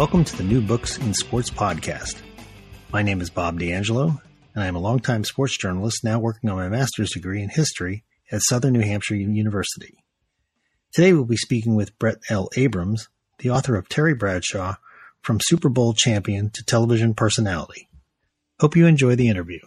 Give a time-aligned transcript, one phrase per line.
[0.00, 2.22] Welcome to the New Books in Sports podcast.
[2.90, 4.18] My name is Bob D'Angelo,
[4.54, 8.02] and I am a longtime sports journalist now working on my master's degree in history
[8.32, 10.02] at Southern New Hampshire University.
[10.94, 12.48] Today we'll be speaking with Brett L.
[12.56, 14.76] Abrams, the author of Terry Bradshaw,
[15.20, 17.90] From Super Bowl Champion to Television Personality.
[18.58, 19.60] Hope you enjoy the interview.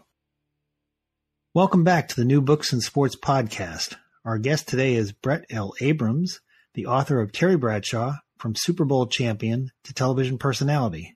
[1.53, 3.97] Welcome back to the New Books in Sports podcast.
[4.25, 5.75] Our guest today is Brett L.
[5.79, 6.41] Abrams,
[6.73, 11.15] the author of Terry Bradshaw, from Super Bowl champion to television personality.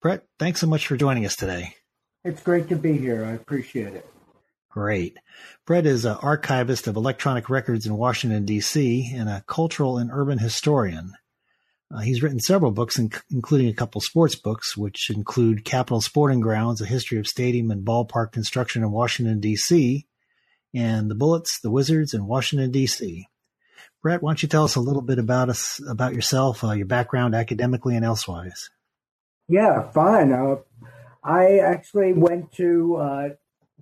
[0.00, 1.74] Brett, thanks so much for joining us today.
[2.22, 3.24] It's great to be here.
[3.24, 4.08] I appreciate it.
[4.70, 5.16] Great.
[5.66, 10.38] Brett is an archivist of electronic records in Washington, D.C., and a cultural and urban
[10.38, 11.14] historian.
[11.92, 16.38] Uh, he's written several books, in- including a couple sports books, which include Capital Sporting
[16.38, 20.06] Grounds, A History of Stadium and Ballpark Construction in Washington, D.C.,
[20.72, 23.26] and The Bullets, the Wizards, and Washington, D.C.
[24.02, 26.86] Brett, why don't you tell us a little bit about us, about yourself, uh, your
[26.86, 28.70] background academically and elsewise?
[29.48, 30.32] Yeah, fine.
[30.32, 30.56] Uh,
[31.22, 33.28] I actually went to uh,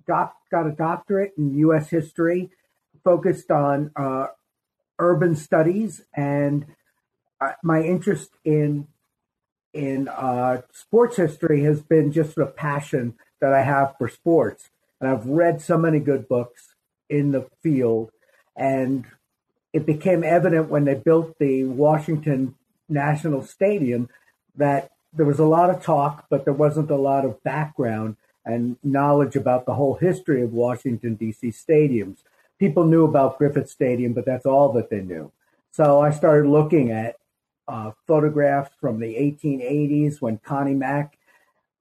[0.07, 1.89] doc, got a doctorate in U.S.
[1.89, 2.51] history,
[3.03, 4.27] focused on uh,
[4.99, 6.67] urban studies, and
[7.39, 8.87] uh, my interest in
[9.73, 15.09] in uh, sports history has been just a passion that I have for sports, and
[15.09, 16.75] I've read so many good books
[17.09, 18.11] in the field,
[18.55, 19.05] and
[19.73, 22.55] it became evident when they built the Washington
[22.89, 24.09] National Stadium
[24.55, 28.15] that there was a lot of talk, but there wasn't a lot of background
[28.45, 31.49] and knowledge about the whole history of Washington, D.C.
[31.49, 32.19] stadiums.
[32.59, 35.31] People knew about Griffith Stadium, but that's all that they knew.
[35.71, 37.15] So I started looking at
[37.67, 41.17] uh, photographs from the 1880s when Connie Mack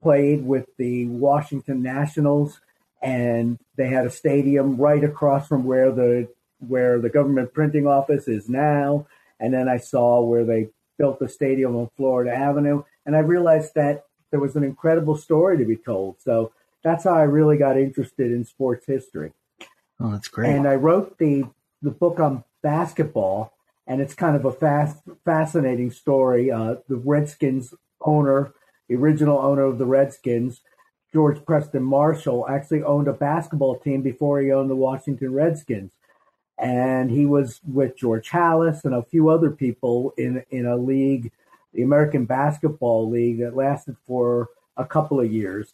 [0.03, 2.61] played with the Washington Nationals,
[3.03, 6.29] and they had a stadium right across from where the
[6.67, 9.07] where the government printing office is now.
[9.39, 12.85] And then I saw where they built the stadium on Florida Avenue.
[13.07, 16.21] And I realized that there was an incredible story to be told.
[16.21, 16.53] So
[16.85, 19.33] that's how I really got interested in sports history.
[19.99, 20.51] Oh, that's great.
[20.51, 21.45] And I wrote the,
[21.83, 23.53] the book on basketball,
[23.87, 26.51] and it's kind of a fast, fascinating story.
[26.51, 28.53] Uh, the Redskins owner,
[28.89, 30.61] the original owner of the Redskins,
[31.13, 35.93] George Preston Marshall, actually owned a basketball team before he owned the Washington Redskins
[36.61, 41.33] and he was with George Halas and a few other people in in a league,
[41.73, 45.73] the American Basketball League, that lasted for a couple of years,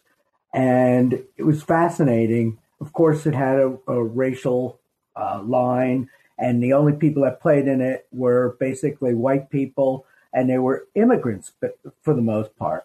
[0.54, 2.58] and it was fascinating.
[2.80, 4.78] Of course, it had a, a racial
[5.16, 6.08] uh, line,
[6.38, 10.86] and the only people that played in it were basically white people, and they were
[10.94, 11.52] immigrants,
[12.02, 12.84] for the most part.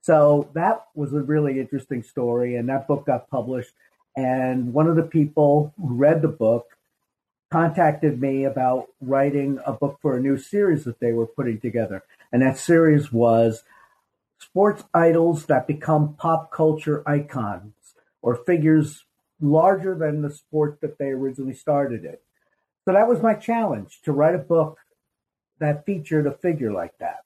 [0.00, 3.72] So that was a really interesting story, and that book got published.
[4.16, 6.75] And one of the people who read the book
[7.56, 12.02] contacted me about writing a book for a new series that they were putting together.
[12.30, 13.62] And that series was
[14.38, 17.72] sports idols that become pop culture icons
[18.20, 19.06] or figures
[19.40, 22.18] larger than the sport that they originally started in.
[22.84, 24.76] So that was my challenge to write a book
[25.58, 27.20] that featured a figure like that.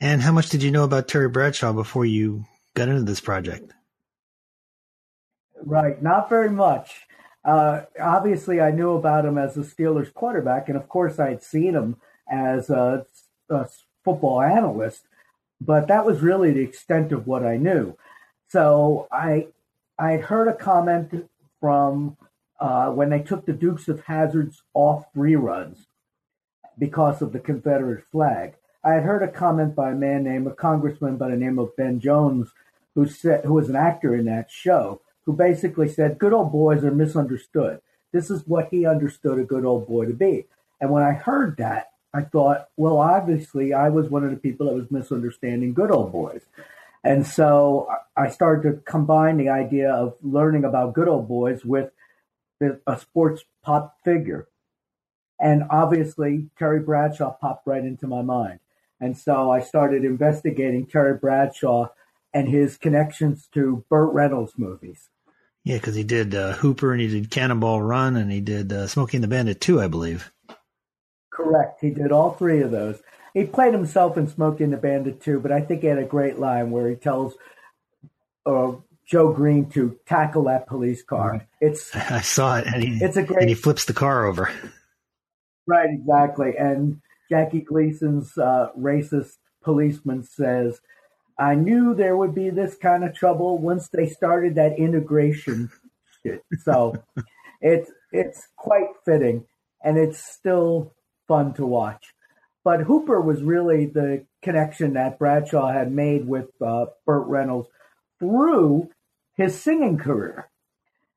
[0.00, 2.44] And how much did you know about Terry Bradshaw before you
[2.74, 3.72] got into this project?
[5.62, 7.05] Right, not very much.
[7.46, 11.74] Uh, obviously, I knew about him as a Steelers quarterback, and of course, I'd seen
[11.74, 11.96] him
[12.28, 13.06] as a
[13.48, 13.68] a
[14.04, 15.04] football analyst,
[15.60, 17.96] but that was really the extent of what I knew.
[18.48, 19.46] So I
[19.96, 21.28] I had heard a comment
[21.60, 22.16] from
[22.58, 25.86] uh, when they took the Dukes of Hazzards off reruns
[26.78, 28.54] because of the Confederate flag.
[28.82, 31.76] I had heard a comment by a man named a congressman by the name of
[31.76, 32.50] Ben Jones,
[32.94, 36.84] who said who was an actor in that show, who basically said good old boys
[36.84, 37.80] are misunderstood.
[38.12, 40.46] This is what he understood a good old boy to be.
[40.80, 44.66] And when I heard that, I thought, well, obviously, I was one of the people
[44.66, 46.42] that was misunderstanding good old boys.
[47.04, 51.90] And so I started to combine the idea of learning about good old boys with
[52.60, 54.48] a sports pop figure.
[55.38, 58.60] And obviously, Terry Bradshaw popped right into my mind.
[58.98, 61.88] And so I started investigating Terry Bradshaw
[62.32, 65.10] and his connections to Burt Reynolds movies.
[65.66, 68.86] Yeah, because he did uh, Hooper and he did Cannonball Run and he did uh,
[68.86, 70.30] Smokey and the Bandit too, I believe.
[71.32, 71.80] Correct.
[71.80, 73.02] He did all three of those.
[73.34, 76.38] He played himself in Smoking the Bandit too, but I think he had a great
[76.38, 77.34] line where he tells
[78.46, 78.74] uh,
[79.08, 81.32] Joe Greene to tackle that police car.
[81.32, 81.48] Right.
[81.60, 84.48] It's I saw it, and he it's a great and he flips the car over.
[85.66, 86.56] Right, exactly.
[86.56, 89.32] And Jackie Gleason's uh, racist
[89.64, 90.80] policeman says,
[91.38, 95.70] "I knew there would be this kind of trouble once they started that integration
[96.22, 96.94] shit." So
[97.60, 99.46] it's it's quite fitting,
[99.82, 100.92] and it's still
[101.28, 102.14] fun to watch.
[102.64, 107.68] But Hooper was really the connection that Bradshaw had made with uh, Burt Reynolds
[108.18, 108.90] through
[109.36, 110.48] his singing career.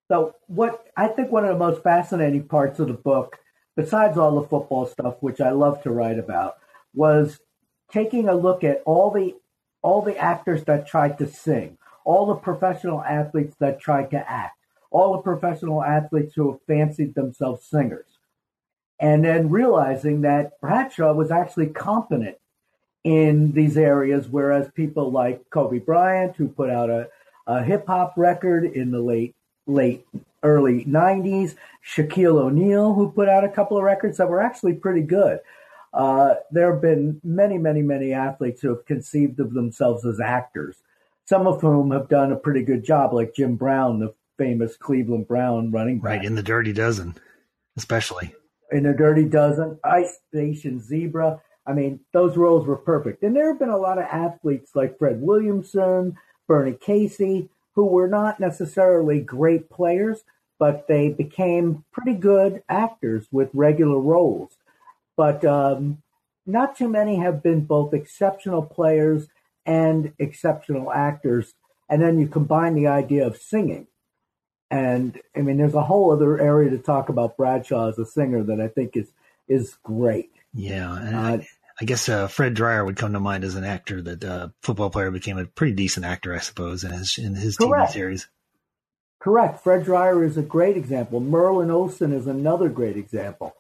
[0.10, 3.38] So, what I think one of the most fascinating parts of the book,
[3.76, 6.56] besides all the football stuff, which I love to write about,
[6.94, 7.40] was
[7.92, 9.36] taking a look at all the
[9.82, 14.58] all the actors that tried to sing, all the professional athletes that tried to act,
[14.92, 18.20] all the professional athletes who have fancied themselves singers
[19.00, 22.38] and then realizing that Bradshaw was actually competent
[23.04, 27.08] in these areas, whereas people like Kobe Bryant, who put out a,
[27.48, 29.36] a hip hop record in the late
[29.66, 30.06] late
[30.44, 31.56] early 90s,
[31.86, 35.40] Shaquille O'Neal, who put out a couple of records that were actually pretty good.
[35.94, 40.78] Uh, there have been many, many, many athletes who have conceived of themselves as actors,
[41.26, 45.28] some of whom have done a pretty good job, like Jim Brown, the famous Cleveland
[45.28, 46.18] Brown running back.
[46.18, 47.16] Right, in the Dirty Dozen,
[47.78, 48.34] especially
[48.72, 51.42] in the Dirty Dozen, Ice Station Zebra.
[51.66, 53.24] I mean, those roles were perfect.
[53.24, 58.08] And there have been a lot of athletes like Fred Williamson, Bernie Casey, who were
[58.08, 60.24] not necessarily great players,
[60.58, 64.58] but they became pretty good actors with regular roles.
[65.20, 66.02] But um,
[66.46, 69.28] not too many have been both exceptional players
[69.66, 71.54] and exceptional actors.
[71.90, 73.88] And then you combine the idea of singing.
[74.72, 78.44] And I mean, there's a whole other area to talk about Bradshaw as a singer
[78.44, 79.12] that I think is
[79.50, 80.32] is great.
[80.54, 81.48] Yeah, and uh, I,
[81.82, 84.90] I, guess uh, Fred Dryer would come to mind as an actor that uh, football
[84.90, 87.92] player became a pretty decent actor, I suppose, in his in his correct.
[87.92, 88.28] TV series.
[89.20, 89.62] Correct.
[89.62, 91.20] Fred Dryer is a great example.
[91.20, 93.54] Merlin Olsen is another great example.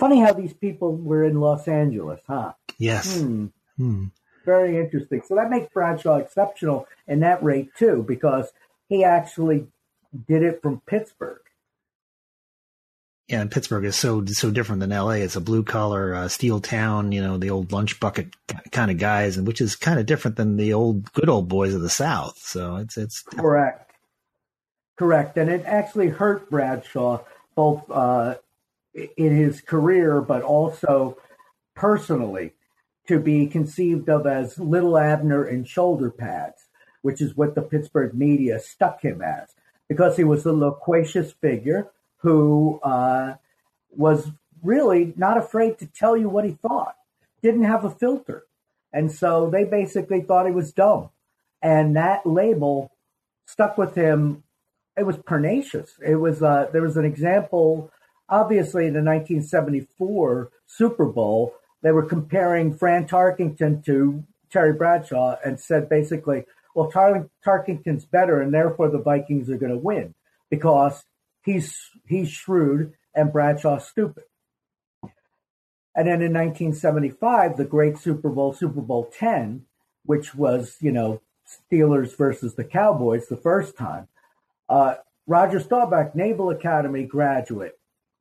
[0.00, 2.54] Funny how these people were in Los Angeles, huh?
[2.78, 3.20] Yes.
[3.20, 3.46] Hmm.
[3.76, 4.04] Hmm.
[4.46, 5.20] Very interesting.
[5.26, 8.50] So that makes Bradshaw exceptional in that rate too, because
[8.88, 9.66] he actually
[10.26, 11.42] did it from Pittsburgh.
[13.28, 15.18] Yeah, and Pittsburgh is so so different than L.A.
[15.18, 18.34] It's a blue collar uh, steel town, you know, the old lunch bucket
[18.72, 21.74] kind of guys, and which is kind of different than the old good old boys
[21.74, 22.38] of the South.
[22.38, 23.92] So it's it's correct,
[24.98, 27.20] correct, and it actually hurt Bradshaw
[27.54, 28.36] both uh,
[28.94, 31.16] in his career, but also
[31.74, 32.52] personally,
[33.06, 36.68] to be conceived of as Little Abner in shoulder pads,
[37.02, 39.54] which is what the Pittsburgh media stuck him as
[39.88, 43.34] because he was a loquacious figure who uh,
[43.90, 44.30] was
[44.62, 46.94] really not afraid to tell you what he thought,
[47.42, 48.44] didn't have a filter.
[48.92, 51.10] And so they basically thought he was dumb.
[51.60, 52.92] And that label
[53.46, 54.44] stuck with him.
[54.96, 55.94] It was pernicious.
[56.04, 57.90] It was, uh, there was an example,
[58.30, 61.54] obviously, in the 1974 Super Bowl.
[61.82, 66.44] They were comparing Fran Tarkenton to Terry Bradshaw and said basically,
[66.74, 70.14] well, Tar- Tarkenton's better, and therefore the Vikings are going to win
[70.50, 71.04] because
[71.42, 74.24] he's he's shrewd and Bradshaw's stupid.
[75.96, 79.64] And then in 1975, the great Super Bowl, Super Bowl 10,
[80.04, 84.06] which was you know Steelers versus the Cowboys the first time.
[84.68, 84.96] Uh,
[85.26, 87.79] Roger Staubach, Naval Academy graduate,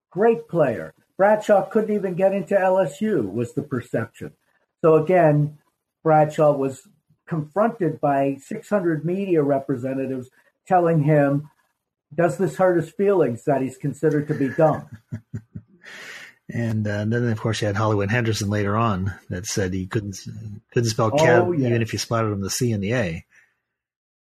[0.10, 0.94] great player.
[1.18, 4.34] Bradshaw couldn't even get into LSU, was the perception.
[4.82, 5.58] So again,
[6.04, 6.88] Bradshaw was
[7.28, 10.30] confronted by 600 media representatives
[10.68, 11.50] telling him,
[12.16, 14.90] does this hurt his feelings that he's considered to be dumb?
[16.52, 20.18] And, uh, then, of course, you had Hollywood Henderson later on that said he couldn't
[20.72, 21.68] couldn't spell cat oh, yeah.
[21.68, 23.26] even if you spotted him the C and the A.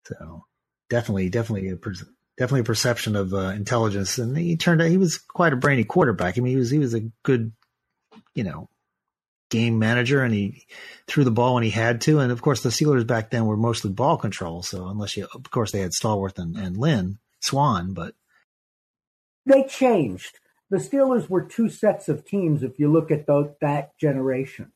[0.04, 0.44] So
[0.90, 1.76] definitely, definitely a
[2.38, 4.18] definitely a perception of uh, intelligence.
[4.18, 6.36] And he turned out he was quite a brainy quarterback.
[6.36, 7.52] I mean, he was he was a good,
[8.34, 8.68] you know,
[9.50, 10.66] game manager, and he
[11.06, 12.20] threw the ball when he had to.
[12.20, 14.62] And of course, the Steelers back then were mostly ball control.
[14.62, 18.14] So unless you, of course, they had Stallworth and, and Lynn Swann, but
[19.46, 20.38] they changed
[20.72, 24.72] the Steelers were two sets of teams if you look at the, that generation.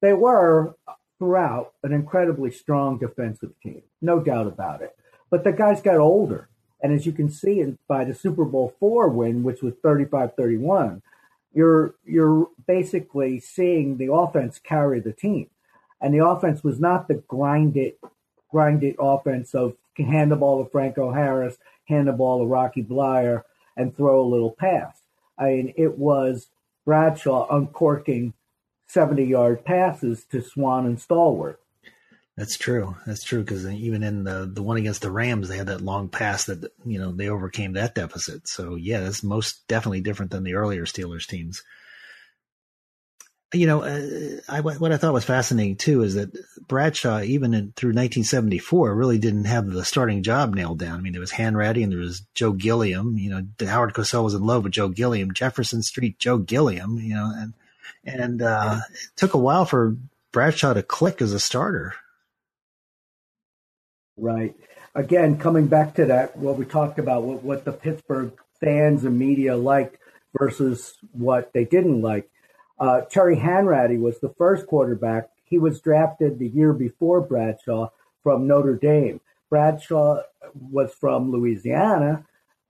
[0.00, 0.76] They were
[1.18, 4.94] throughout an incredibly strong defensive team, no doubt about it.
[5.28, 6.48] But the guys got older.
[6.82, 11.02] And as you can see by the Super Bowl four win, which was 35-31,
[11.52, 15.48] you're you're basically seeing the offense carry the team.
[16.00, 17.98] And the offense was not the grind it
[18.50, 22.82] grind it offense of hand the ball to Franco Harris, hand the ball to Rocky
[22.82, 23.42] Bleier,
[23.76, 25.02] and throw a little pass.
[25.38, 26.48] I mean, it was
[26.84, 28.34] Bradshaw uncorking
[28.88, 31.56] 70 yard passes to Swann and Stallworth.
[32.40, 32.96] That's true.
[33.04, 36.08] That's true because even in the the one against the Rams, they had that long
[36.08, 38.48] pass that you know they overcame that deficit.
[38.48, 41.62] So yeah, that's most definitely different than the earlier Steelers teams
[43.52, 46.30] you know, uh, I, what I thought was fascinating too is that
[46.68, 50.98] Bradshaw, even in, through 1974, really didn't have the starting job nailed down.
[50.98, 53.18] I mean, there was Hanratty and there was Joe Gilliam.
[53.18, 56.98] You know, Howard Cosell was in love with Joe Gilliam, Jefferson Street Joe Gilliam.
[56.98, 57.54] You know, and
[58.04, 59.96] and uh, it took a while for
[60.30, 61.94] Bradshaw to click as a starter.
[64.20, 64.54] Right.
[64.94, 69.18] Again, coming back to that, what we talked about, what, what the Pittsburgh fans and
[69.18, 69.96] media liked
[70.38, 72.30] versus what they didn't like
[72.80, 75.28] uh, Terry Hanratty was the first quarterback.
[75.44, 77.90] He was drafted the year before Bradshaw
[78.22, 79.20] from Notre Dame.
[79.50, 80.22] Bradshaw
[80.54, 82.24] was from Louisiana,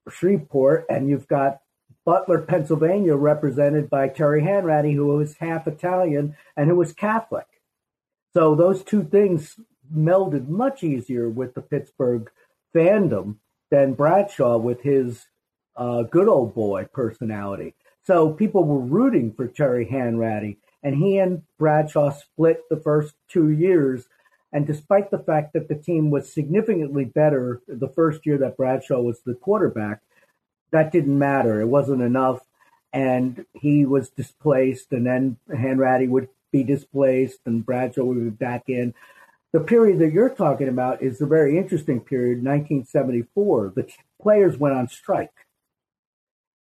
[0.08, 1.60] Shreveport, and you've got
[2.04, 7.46] Butler, Pennsylvania, represented by Terry Hanratty, who was half Italian and who was Catholic.
[8.34, 9.60] So those two things
[9.94, 12.30] melded much easier with the Pittsburgh
[12.74, 13.36] fandom
[13.70, 15.26] than Bradshaw with his
[15.76, 17.74] uh, good old boy personality.
[18.04, 23.50] So people were rooting for Terry Hanratty, and he and Bradshaw split the first two
[23.50, 24.08] years.
[24.52, 29.00] And despite the fact that the team was significantly better the first year that Bradshaw
[29.00, 30.00] was the quarterback,
[30.72, 31.60] that didn't matter.
[31.60, 32.40] It wasn't enough.
[32.92, 38.64] And he was displaced, and then Hanratty would be displaced, and Bradshaw would be back
[38.68, 38.92] in.
[39.52, 43.72] The period that you're talking about is a very interesting period, 1974.
[43.74, 45.30] The players went on strike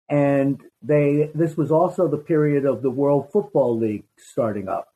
[0.10, 4.90] and they this was also the period of the World Football League starting up.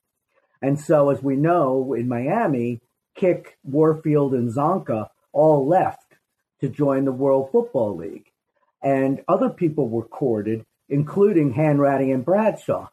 [0.62, 2.82] And so as we know in Miami,
[3.18, 6.14] Kiick, Warfield and Csonka all left
[6.62, 8.32] to join the World Football League.
[8.84, 12.90] And other people were courted, including Hanratty and Bradshaw.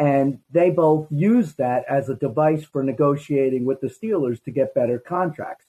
[0.00, 4.74] And they both used that as a device for negotiating with the Steelers to get
[4.74, 5.66] better contracts.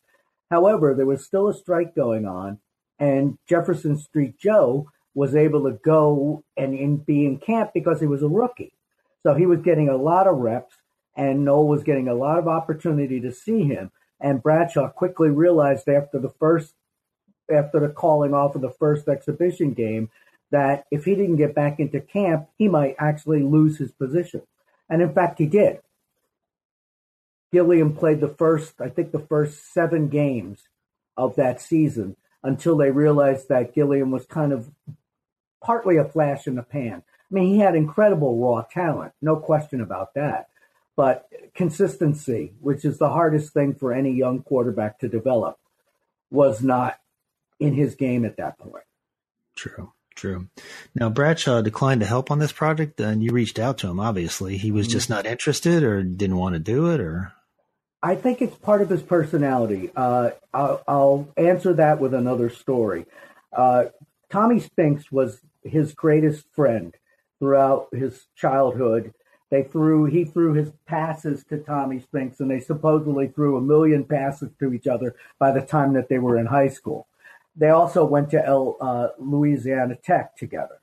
[0.50, 2.59] However, there was still a strike going on,
[2.97, 8.07] and Jefferson Street Joe was able to go and in, be in camp because he
[8.07, 8.71] was a rookie.
[9.23, 10.75] So he was getting a lot of reps,
[11.17, 13.91] and Noll was getting a lot of opportunity to see him.
[14.21, 16.73] And Bradshaw quickly realized after the first,
[17.53, 20.09] after the calling off of the first exhibition game,
[20.51, 24.41] that if he didn't get back into camp, he might actually lose his position.
[24.89, 25.79] And in fact, he did.
[27.51, 30.63] Gilliam played the first, I think, the first seven games
[31.17, 34.72] of that season until they realized that Gilliam was kind of
[35.62, 37.03] partly a flash in the pan.
[37.08, 40.48] I mean, he had incredible raw talent, no question about that.
[40.96, 45.58] But consistency, which is the hardest thing for any young quarterback to develop,
[46.29, 47.00] was not
[47.60, 48.84] in his game at that point.
[49.55, 50.48] True, true.
[50.96, 54.58] Now, Bradshaw declined to help on this project, and you reached out to him, obviously.
[54.58, 54.94] He was mm-hmm.
[54.94, 57.34] just not interested or didn't want to do it, or?
[58.03, 59.91] I think it's part of his personality.
[59.96, 63.06] Uh, I'll, I'll, answer that with another story.
[63.56, 63.86] Uh,
[64.32, 66.96] Tommy Spinks was his greatest friend
[67.39, 69.13] throughout his childhood.
[69.51, 74.06] They threw he threw his passes to Tommy Spinks, and they supposedly threw a million
[74.06, 77.08] passes to each other by the time that they were in high school.
[77.55, 80.79] They also went to El, uh, Louisiana Tech together,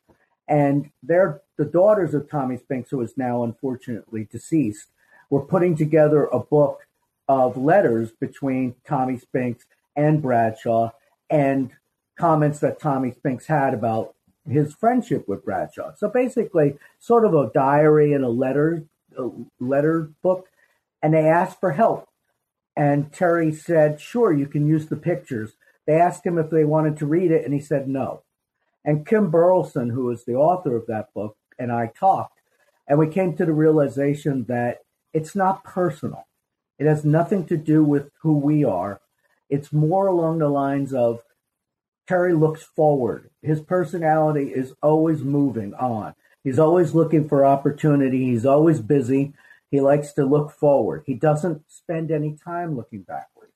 [0.47, 4.89] and they're the daughters of Tommy Spinks, who is now unfortunately deceased,
[5.31, 6.87] were putting together a book
[7.27, 10.93] of letters between Tommy Spinks and Bradshaw,
[11.31, 11.73] and
[12.17, 14.15] comments that Tommy Spinks had about
[14.49, 15.93] his friendship with Bradshaw.
[15.97, 18.85] So basically, sort of a diary and a letter,
[19.17, 20.49] a letter book,
[21.03, 22.09] and they asked for help.
[22.77, 25.57] And Terry said, "Sure, you can use the pictures."
[25.89, 28.23] They asked him if they wanted to read it, and he said no.
[28.85, 32.41] And Kim Burleson, who is the author of that book, and I talked,
[32.87, 34.83] And we came to the realization that
[35.15, 36.27] it's not personal.
[36.79, 39.01] It has nothing to do with who we are.
[39.49, 41.23] It's more along the lines of
[42.07, 43.31] Terry looks forward.
[43.41, 46.15] His personality is always moving on.
[46.45, 48.27] He's always looking for opportunity.
[48.27, 49.33] He's always busy.
[49.71, 51.05] He likes to look forward.
[51.07, 53.55] He doesn't spend any time looking backwards.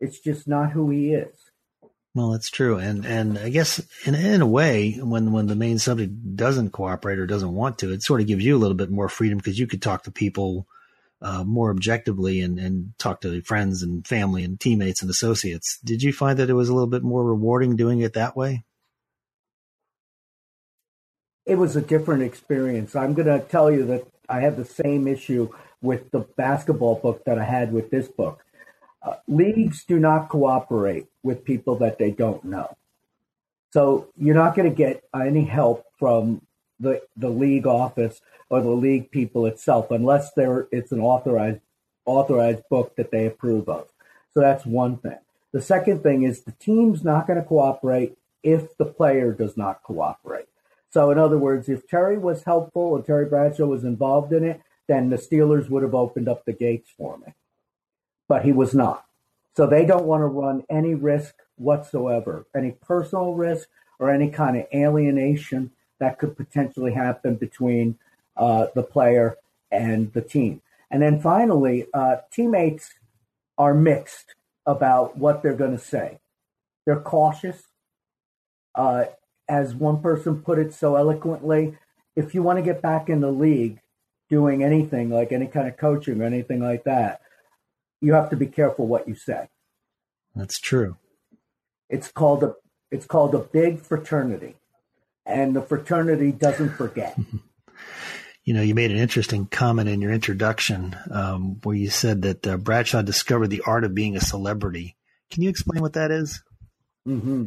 [0.00, 1.51] It's just not who he is.
[2.14, 5.78] Well, that's true, and and I guess in in a way, when when the main
[5.78, 8.90] subject doesn't cooperate or doesn't want to, it sort of gives you a little bit
[8.90, 10.66] more freedom because you could talk to people
[11.22, 15.78] uh, more objectively and and talk to friends and family and teammates and associates.
[15.82, 18.64] Did you find that it was a little bit more rewarding doing it that way?
[21.46, 22.94] It was a different experience.
[22.94, 25.48] I'm going to tell you that I had the same issue
[25.80, 28.44] with the basketball book that I had with this book.
[29.04, 32.76] Uh, leagues do not cooperate with people that they don't know.
[33.72, 36.42] So you're not going to get any help from
[36.78, 41.60] the the league office or the league people itself unless there it's an authorized
[42.04, 43.88] authorized book that they approve of.
[44.34, 45.18] So that's one thing.
[45.52, 49.82] The second thing is the team's not going to cooperate if the player does not
[49.82, 50.46] cooperate.
[50.90, 54.60] So in other words, if Terry was helpful and Terry Bradshaw was involved in it,
[54.88, 57.32] then the Steelers would have opened up the gates for me
[58.32, 59.04] but he was not.
[59.54, 64.56] So they don't want to run any risk whatsoever, any personal risk or any kind
[64.56, 65.70] of alienation
[66.00, 67.98] that could potentially happen between
[68.38, 69.36] uh, the player
[69.70, 70.62] and the team.
[70.90, 72.94] And then finally, uh, teammates
[73.58, 74.34] are mixed
[74.64, 76.18] about what they're going to say.
[76.86, 77.64] They're cautious.
[78.74, 79.04] Uh,
[79.46, 81.76] as one person put it so eloquently,
[82.16, 83.78] if you want to get back in the league
[84.30, 87.20] doing anything like any kind of coaching or anything like that,
[88.02, 89.48] you have to be careful what you say.
[90.34, 90.96] That's true.
[91.88, 92.54] It's called a
[92.90, 94.56] it's called a big fraternity,
[95.24, 97.16] and the fraternity doesn't forget.
[98.44, 102.46] you know, you made an interesting comment in your introduction um, where you said that
[102.46, 104.96] uh, Bradshaw discovered the art of being a celebrity.
[105.30, 106.42] Can you explain what that is?
[107.08, 107.46] Mm-hmm.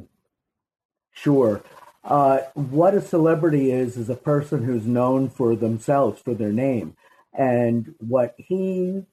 [1.11, 1.61] Sure.
[2.03, 6.95] Uh, what a celebrity is is a person who's known for themselves, for their name,
[7.33, 9.03] and what he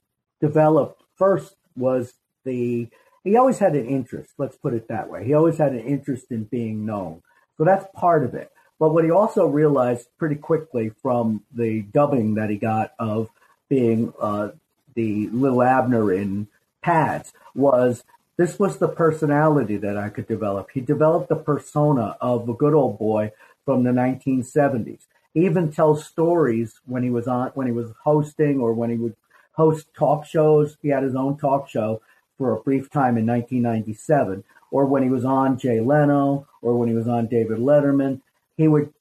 [0.41, 2.89] developed first was the
[3.23, 4.31] he always had an interest.
[4.39, 5.25] Let's put it that way.
[5.25, 7.23] He always had an interest in being known.
[7.57, 8.51] So that's part of it.
[8.81, 13.31] But what he also realized pretty quickly from the dubbing that he got of
[13.69, 14.49] being uh,
[14.97, 16.49] the little Abner in
[16.83, 18.03] Pads was
[18.37, 20.71] this was the personality that I could develop.
[20.75, 23.31] He developed the persona of a good old boy
[23.65, 25.03] from the 1970s.
[25.35, 28.97] He even tells stories when he was on when he was hosting or when he
[28.97, 29.15] would
[29.53, 30.77] host talk shows.
[30.83, 32.03] He had his own talk show
[32.39, 36.89] for a brief time in 1997, or when he was on Jay Leno, or when
[36.89, 38.21] he was on David Letterman.
[38.57, 38.93] He would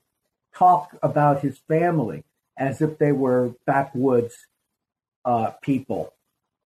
[0.53, 2.23] talk about his family
[2.57, 4.45] as if they were backwoods
[5.25, 6.13] uh, people.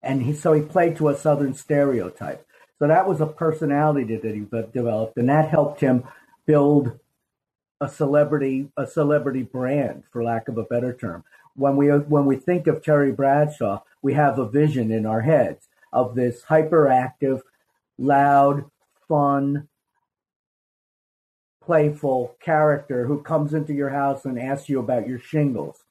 [0.03, 2.45] And he, so he played to a Southern stereotype.
[2.77, 6.03] So that was a personality that he developed, and that helped him
[6.45, 6.99] build
[7.79, 11.23] a celebrity, a celebrity brand, for lack of a better term
[11.55, 15.67] when we when we think of Terry Bradshaw, we have a vision in our heads
[15.91, 17.41] of this hyperactive,
[17.97, 18.65] loud,
[19.07, 19.67] fun,
[21.63, 25.83] playful character who comes into your house and asks you about your shingles,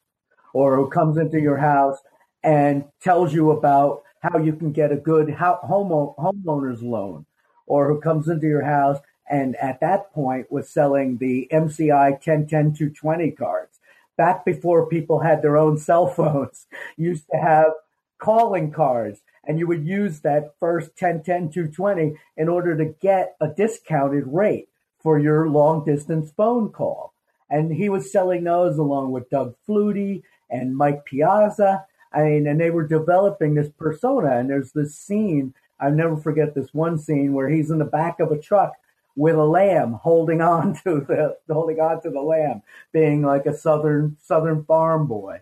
[0.53, 1.97] or who comes into your house
[2.43, 7.25] and tells you about how you can get a good home homeowner's loan,
[7.65, 12.47] or who comes into your house and at that point was selling the MCI 1010
[12.73, 13.74] 220 cards
[14.17, 17.71] back before people had their own cell phones, used to have
[18.17, 19.21] calling cards.
[19.47, 24.23] And you would use that first 10, 10, 220 in order to get a discounted
[24.25, 27.13] rate for your long distance phone call.
[27.49, 31.85] And he was selling those along with Doug Flutie and Mike Piazza.
[32.11, 34.39] I mean, and they were developing this persona.
[34.39, 38.19] And there's this scene, I'll never forget this one scene where he's in the back
[38.19, 38.73] of a truck
[39.15, 43.55] with a lamb holding on to the holding on to the lamb, being like a
[43.55, 45.41] southern southern farm boy,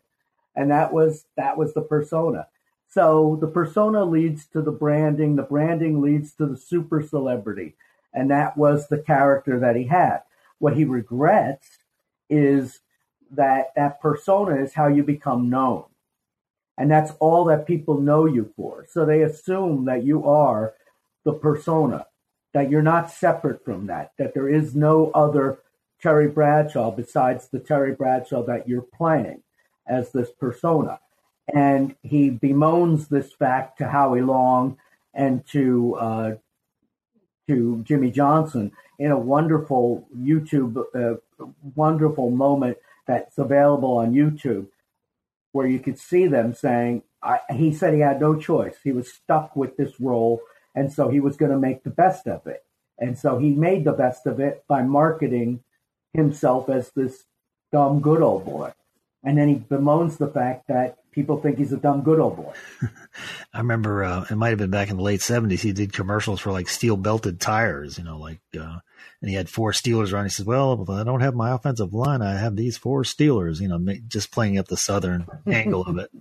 [0.56, 2.48] and that was that was the persona.
[2.90, 5.36] So the persona leads to the branding.
[5.36, 7.76] The branding leads to the super celebrity,
[8.14, 10.20] and that was the character that he had.
[10.60, 11.80] What he regrets
[12.30, 12.80] is
[13.32, 15.86] that that persona is how you become known.
[16.78, 18.86] And that's all that people know you for.
[18.90, 20.74] So they assume that you are
[21.24, 22.08] the persona
[22.54, 25.60] that you're not separate from that, that there is no other
[26.02, 29.42] Terry Bradshaw besides the Terry Bradshaw that you're playing
[29.88, 31.00] as this persona.
[31.54, 34.78] And he bemoans this fact to Howie Long
[35.14, 36.36] and to uh,
[37.48, 44.68] to Jimmy Johnson in a wonderful YouTube, uh, wonderful moment that's available on YouTube
[45.52, 48.76] where you could see them saying, I, he said he had no choice.
[48.84, 50.42] He was stuck with this role,
[50.76, 52.64] and so he was going to make the best of it.
[53.00, 55.64] And so he made the best of it by marketing
[56.14, 57.24] himself as this
[57.72, 58.72] dumb good old boy.
[59.24, 62.54] And then he bemoans the fact that people think he's a dumb good old boy.
[63.54, 65.62] I remember uh, it might have been back in the late seventies.
[65.62, 68.80] He did commercials for like steel belted tires, you know, like, uh,
[69.22, 70.26] and he had four Steelers around.
[70.26, 73.62] He says, "Well, if I don't have my offensive line, I have these four Steelers."
[73.62, 76.12] You know, just playing up the southern angle of it.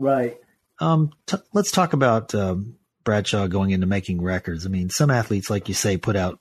[0.00, 0.38] Right.
[0.80, 2.74] Um, t- let's talk about um,
[3.06, 4.66] Bradshaw going into making records.
[4.66, 6.38] I mean, some athletes, like you say, put out,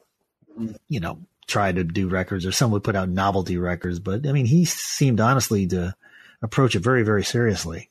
[0.90, 4.00] you know, try to do records, or some would put out novelty records.
[4.00, 5.96] But I mean, he seemed honestly to
[6.42, 7.90] approach it very, very seriously.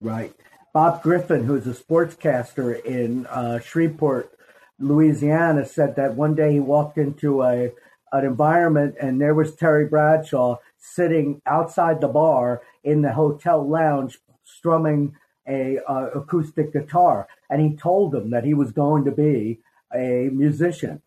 [0.00, 0.34] Right.
[0.72, 4.32] Bob Griffin, who's a sportscaster in uh, Shreveport,
[4.78, 7.72] Louisiana, said that one day he walked into a
[8.12, 14.18] an environment and there was Terry Bradshaw sitting outside the bar in the hotel lounge
[14.42, 15.14] strumming
[15.48, 19.60] a uh, acoustic guitar, and he told them that he was going to be
[19.94, 21.02] a musician,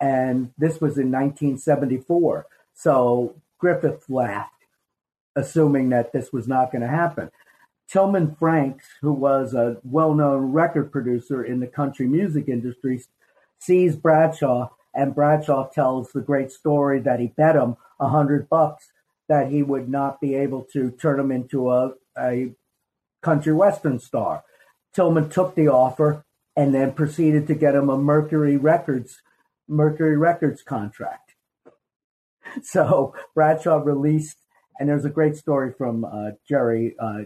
[0.00, 2.46] and this was in 1974.
[2.74, 4.52] So Griffith laughed,
[5.34, 7.30] assuming that this was not going to happen.
[7.88, 13.02] Tillman Franks, who was a well-known record producer in the country music industry,
[13.60, 18.90] sees Bradshaw, and Bradshaw tells the great story that he bet him a hundred bucks
[19.28, 22.50] that he would not be able to turn him into a, a
[23.26, 24.44] country western star.
[24.94, 29.20] Tillman took the offer and then proceeded to get him a Mercury Records
[29.68, 31.22] Mercury Records contract.
[32.62, 34.38] So Bradshaw released,
[34.78, 37.24] and there's a great story from uh, Jerry uh,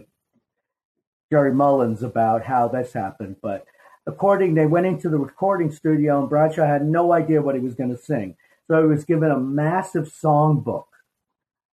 [1.31, 3.35] Jerry Mullins about how this happened.
[3.41, 3.65] But
[4.07, 7.75] according, they went into the recording studio, and Bradshaw had no idea what he was
[7.75, 8.35] going to sing.
[8.67, 10.87] So he was given a massive songbook,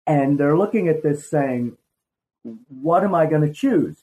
[0.08, 1.78] and they're looking at this saying,
[2.70, 4.03] "What am I going to choose?"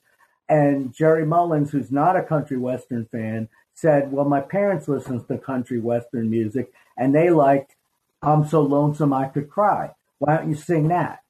[0.51, 5.39] And Jerry Mullins, who's not a country western fan, said, Well, my parents listened to
[5.39, 7.77] country western music and they liked
[8.21, 9.93] I'm So Lonesome I Could Cry.
[10.19, 11.23] Why don't you sing that?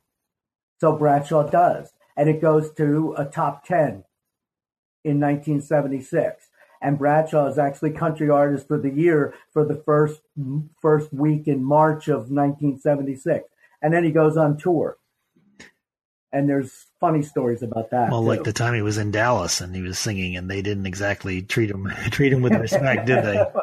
[0.80, 1.92] So Bradshaw does.
[2.16, 4.04] And it goes to a top 10
[5.04, 6.46] in 1976.
[6.80, 10.22] And Bradshaw is actually country artist for the year for the first
[10.80, 13.50] first week in March of 1976.
[13.82, 14.96] And then he goes on tour
[16.32, 18.10] and there's funny stories about that.
[18.10, 18.28] Well, too.
[18.28, 21.42] like the time he was in Dallas and he was singing, and they didn't exactly
[21.42, 23.44] treat him treat him with respect, did they?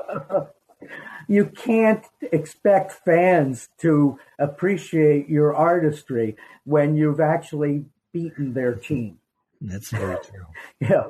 [1.30, 9.20] You can't expect fans to appreciate your artistry when you've actually beaten their team.
[9.60, 10.46] That's very true.
[10.80, 11.08] yeah,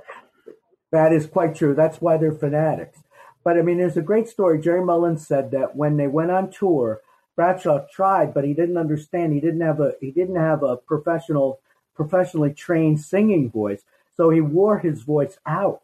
[0.91, 1.75] that is quite true.
[1.75, 2.97] That's why they're fanatics.
[3.43, 4.59] But I mean, there's a great story.
[4.59, 7.01] Jerry Mullins said that when they went on tour,
[7.37, 9.31] Bradshaw tried, but he didn't understand.
[9.31, 11.61] He didn't have a he didn't have a professional
[11.95, 13.83] professionally trained singing voice.
[14.17, 15.83] So he wore his voice out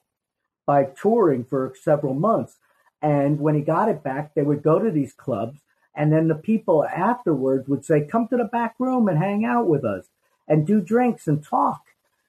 [0.65, 2.57] by touring for several months.
[3.01, 5.59] And when he got it back, they would go to these clubs,
[5.95, 9.67] and then the people afterwards would say, "Come to the back room and hang out
[9.67, 10.09] with us,
[10.47, 11.81] and do drinks and talk."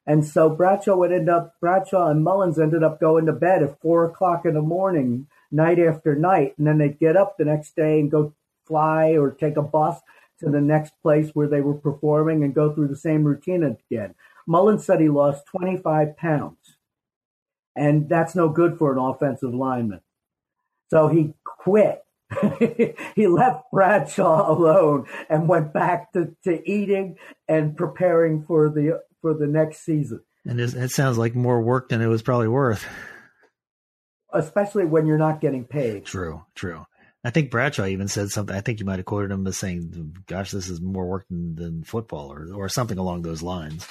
[0.07, 3.81] And so Bradshaw would end up Bradshaw and Mullins ended up going to bed at
[3.81, 7.75] four o'clock in the morning, night after night, and then they'd get up the next
[7.75, 8.35] day and go
[8.67, 10.01] fly or take a bus
[10.41, 14.15] to the next place where they were performing and go through the same routine again.
[14.47, 16.77] Mullins said he lost 25 pounds,
[17.77, 20.01] and that's no good for an offensive lineman.
[20.91, 22.03] So he quit.
[23.17, 27.17] he left Bradshaw alone and went back to, to eating
[27.49, 30.21] and preparing for the for the next season.
[30.45, 32.87] And it sounds like more work than it was probably worth.
[34.33, 36.05] Especially when you're not getting paid.
[36.05, 36.85] True, true.
[37.25, 38.55] I think Bradshaw even said something.
[38.55, 41.55] I think you might have quoted him as saying, "Gosh, this is more work than,
[41.55, 43.89] than football," or or something along those lines.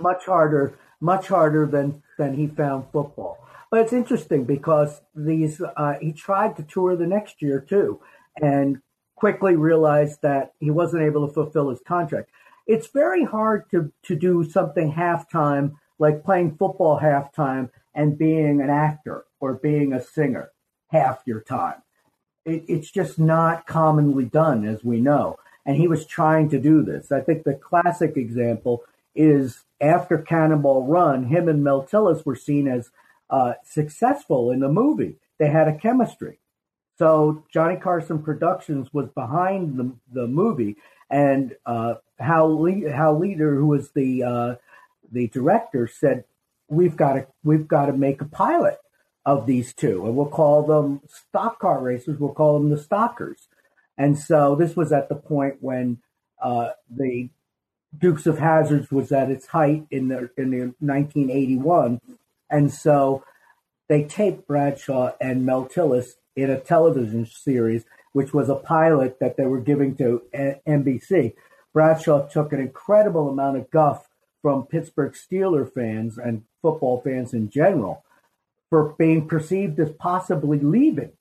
[0.00, 3.38] Much harder, much harder than than he found football.
[3.70, 8.00] But it's interesting because these uh, he tried to tour the next year too,
[8.42, 8.82] and
[9.14, 12.30] quickly realized that he wasn't able to fulfill his contract.
[12.66, 18.70] It's very hard to to do something halftime like playing football halftime and being an
[18.70, 20.50] actor or being a singer
[20.90, 21.82] half your time
[22.46, 25.36] it, it's just not commonly done, as we know.
[25.66, 27.12] And he was trying to do this.
[27.12, 32.68] I think the classic example is after Cannonball Run, him and Mel Tillis were seen
[32.68, 32.90] as
[33.28, 35.16] uh, successful in the movie.
[35.38, 36.38] They had a chemistry.
[36.98, 40.76] So Johnny Carson Productions was behind the, the movie,
[41.10, 44.54] and uh, Hal, Le- Hal Leader, who was the uh,
[45.12, 46.24] the director, said,
[46.68, 48.78] "We've got to we've got to make a pilot."
[49.26, 52.18] Of these two, and we'll call them stock car racers.
[52.18, 53.48] We'll call them the stockers.
[53.98, 55.98] And so this was at the point when
[56.40, 57.28] uh, the
[57.98, 62.00] Dukes of Hazzards was at its height in the in the 1981,
[62.50, 63.24] and so
[63.88, 69.36] they taped Bradshaw and Mel Tillis in a television series, which was a pilot that
[69.36, 71.34] they were giving to NBC.
[71.72, 74.08] Bradshaw took an incredible amount of guff
[74.42, 78.04] from Pittsburgh Steeler fans and football fans in general
[78.70, 81.12] for being perceived as possibly leaving.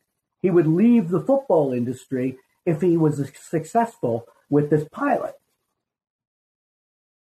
[0.41, 5.35] He would leave the football industry if he was successful with this pilot.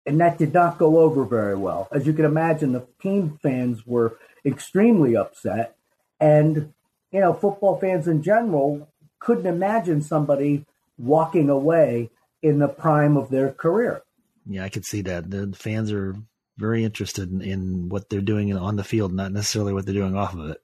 [0.06, 1.88] And that did not go over very well.
[1.92, 5.76] As you can imagine, the team fans were extremely upset.
[6.20, 6.74] And,
[7.12, 10.66] you know, football fans in general couldn't imagine somebody
[10.98, 12.10] walking away
[12.42, 14.04] in the prime of their career.
[14.48, 15.30] Yeah, I could see that.
[15.30, 16.16] The fans are
[16.62, 20.16] very interested in, in what they're doing on the field, not necessarily what they're doing
[20.16, 20.62] off of it.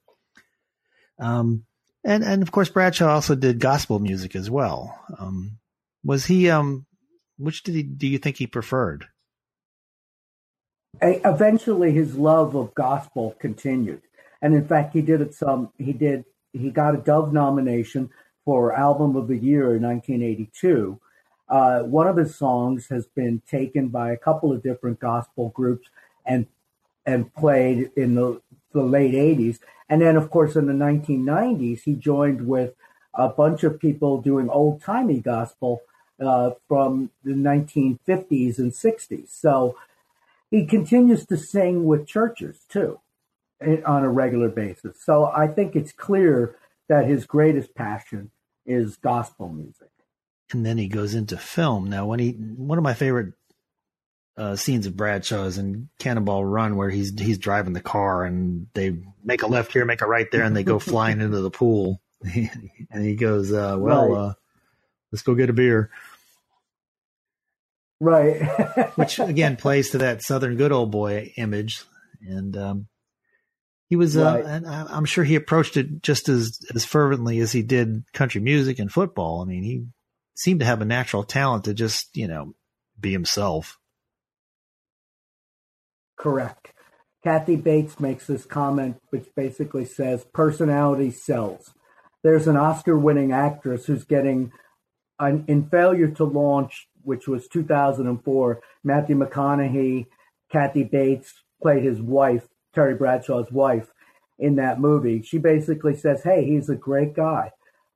[1.18, 1.64] Um,
[2.04, 4.98] and and of course Bradshaw also did gospel music as well.
[5.18, 5.58] Um,
[6.04, 6.86] was he um,
[7.36, 9.06] which did he do you think he preferred?
[11.00, 14.02] Eventually, his love of gospel continued,
[14.40, 15.70] and in fact, he did it some.
[15.78, 16.24] He did.
[16.52, 18.10] He got a Dove nomination
[18.44, 20.98] for Album of the Year in 1982.
[21.48, 25.88] Uh, one of his songs has been taken by a couple of different gospel groups
[26.26, 26.46] and
[27.06, 28.40] and played in the,
[28.74, 29.60] the late 80s.
[29.88, 32.74] And then, of course, in the 1990s, he joined with
[33.14, 35.80] a bunch of people doing old timey gospel
[36.20, 39.28] uh, from the 1950s and 60s.
[39.28, 39.76] So
[40.50, 43.00] he continues to sing with churches too
[43.60, 45.02] on a regular basis.
[45.02, 46.56] So I think it's clear
[46.88, 48.30] that his greatest passion
[48.66, 49.90] is gospel music.
[50.50, 51.90] And then he goes into film.
[51.90, 53.34] Now, when he, one of my favorite
[54.38, 58.68] uh, scenes of Bradshaw is in Cannonball Run, where he's he's driving the car and
[58.72, 61.50] they make a left here, make a right there, and they go flying into the
[61.50, 62.00] pool.
[62.22, 64.20] and he goes, uh, "Well, right.
[64.20, 64.34] uh,
[65.12, 65.90] let's go get a beer."
[68.00, 68.40] Right.
[68.96, 71.82] Which again plays to that Southern good old boy image,
[72.22, 72.88] and um,
[73.90, 74.16] he was.
[74.16, 74.44] Uh, right.
[74.44, 78.78] and I'm sure he approached it just as as fervently as he did country music
[78.78, 79.42] and football.
[79.42, 79.86] I mean, he
[80.38, 82.54] seemed to have a natural talent to just you know
[82.98, 83.78] be himself.
[86.16, 86.72] Correct.
[87.22, 91.72] Kathy Bates makes this comment, which basically says personality sells.
[92.22, 94.52] There's an Oscar winning actress who's getting,
[95.18, 100.06] an, in failure to launch, which was 2004, Matthew McConaughey,
[100.50, 103.92] Kathy Bates played his wife, Terry Bradshaw's wife,
[104.38, 105.22] in that movie.
[105.22, 107.50] She basically says, Hey, he's a great guy,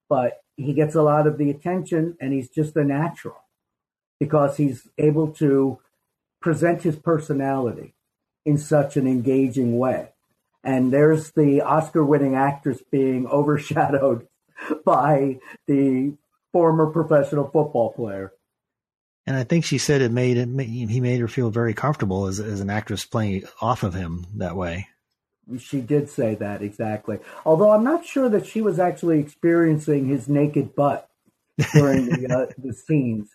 [0.08, 3.36] but he gets a lot of the attention and he's just a natural
[4.20, 5.78] because he's able to
[6.40, 7.94] present his personality
[8.44, 10.08] in such an engaging way.
[10.64, 14.26] And there's the Oscar winning actress being overshadowed
[14.84, 16.14] by the
[16.52, 18.32] former professional football player.
[19.26, 22.40] And I think she said it made it he made her feel very comfortable as
[22.40, 24.88] as an actress playing off of him that way.
[25.58, 27.18] She did say that exactly.
[27.44, 31.08] Although I'm not sure that she was actually experiencing his naked butt
[31.74, 33.30] during the uh, the scenes.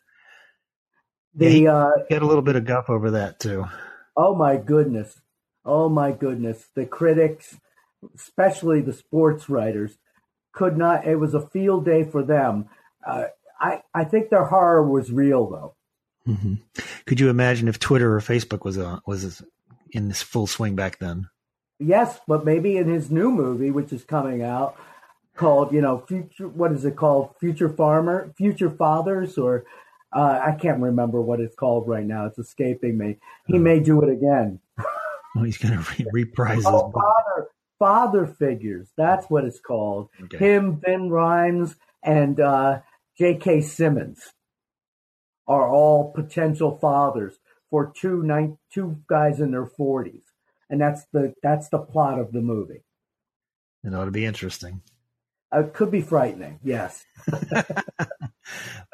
[1.36, 3.66] The yeah, uh, had a little bit of guff over that too.
[4.16, 5.22] Oh my goodness.
[5.64, 6.68] Oh my goodness.
[6.74, 7.58] The critics,
[8.16, 9.98] especially the sports writers,
[10.54, 12.66] could not, it was a field day for them.
[13.06, 13.26] Uh,
[13.60, 15.76] I, I think their horror was real though.
[16.28, 16.56] Mm-hmm.
[17.06, 19.44] Could you imagine if Twitter or Facebook was uh, was
[19.92, 21.30] in this full swing back then?
[21.80, 24.76] Yes, but maybe in his new movie, which is coming out,
[25.36, 26.48] called you know future.
[26.48, 27.36] What is it called?
[27.40, 29.66] Future Farmer, Future Fathers, or
[30.12, 32.26] uh, I can't remember what it's called right now.
[32.26, 33.18] It's escaping me.
[33.46, 34.60] He may do it again.
[34.80, 38.90] oh, he's going to re- reprise oh, father, father figures.
[38.98, 40.10] That's what it's called.
[40.24, 40.38] Okay.
[40.38, 42.80] Him, Ving Rhames and uh,
[43.18, 43.62] J.K.
[43.62, 44.34] Simmons
[45.48, 47.36] are all potential fathers
[47.70, 50.24] for two nine, two guys in their forties,
[50.70, 52.84] and that's the that's the plot of the movie.
[53.84, 54.82] It ought to be interesting.
[55.54, 56.60] Uh, it could be frightening.
[56.64, 57.06] Yes.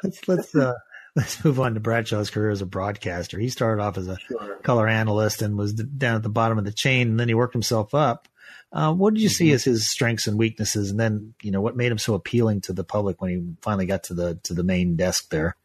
[0.03, 0.73] let's let's uh,
[1.15, 3.39] let's move on to Bradshaw's career as a broadcaster.
[3.39, 4.57] He started off as a sure.
[4.63, 7.53] color analyst and was down at the bottom of the chain, and then he worked
[7.53, 8.27] himself up.
[8.71, 9.33] Uh, what did you mm-hmm.
[9.33, 12.62] see as his strengths and weaknesses, and then you know what made him so appealing
[12.62, 15.55] to the public when he finally got to the to the main desk there?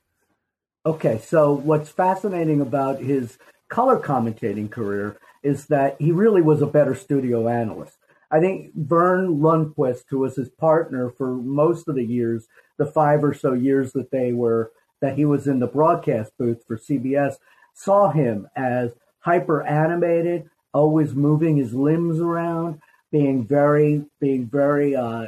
[0.87, 3.37] Okay, so what's fascinating about his
[3.68, 7.96] color commentating career is that he really was a better studio analyst.
[8.31, 13.24] I think Verne Lundquist, who was his partner for most of the years, the five
[13.24, 17.37] or so years that they were that he was in the broadcast booth for CBS
[17.72, 22.81] saw him as hyper animated, always moving his limbs around,
[23.12, 25.26] being very, being very uh,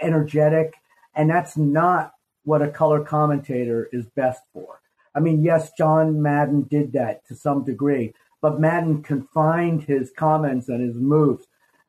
[0.00, 0.74] energetic,
[1.14, 2.12] and that's not
[2.44, 4.80] what a color commentator is best for.
[5.16, 10.68] I mean, yes, John Madden did that to some degree, but Madden confined his comments
[10.68, 11.46] and his moves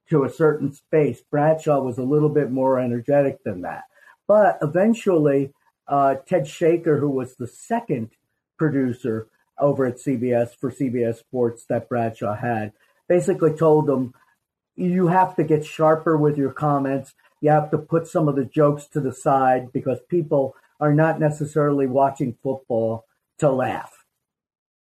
[0.10, 1.22] to a certain space.
[1.30, 3.84] Bradshaw was a little bit more energetic than that.
[4.28, 5.52] But eventually,
[5.90, 8.12] uh, Ted Shaker, who was the second
[8.58, 9.28] producer
[9.60, 12.72] over at CBS for CBS Sports that Bradshaw had,
[13.10, 14.14] basically told them,
[14.78, 17.14] you have to get sharper with your comments.
[17.42, 21.20] You have to put some of the jokes to the side because people are not
[21.20, 23.04] necessarily watching football
[23.40, 24.06] to laugh.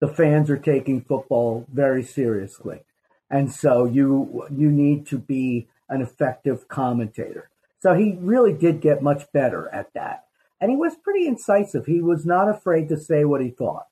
[0.00, 2.80] The fans are taking football very seriously.
[3.30, 7.50] And so you you need to be an effective commentator.
[7.80, 10.24] So he really did get much better at that.
[10.60, 11.86] And he was pretty incisive.
[11.86, 13.86] He was not afraid to say what he thought.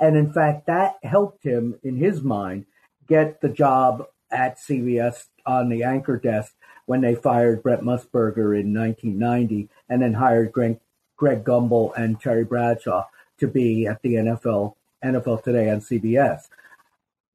[0.00, 2.66] And in fact, that helped him in his mind
[3.06, 6.54] get the job at CBS on the anchor desk
[6.86, 10.78] when they fired Brent Musburger in 1990 and then hired Greg,
[11.16, 13.04] Greg Gumbel and Terry Bradshaw
[13.38, 14.74] to be at the NFL,
[15.04, 16.48] NFL Today on CBS.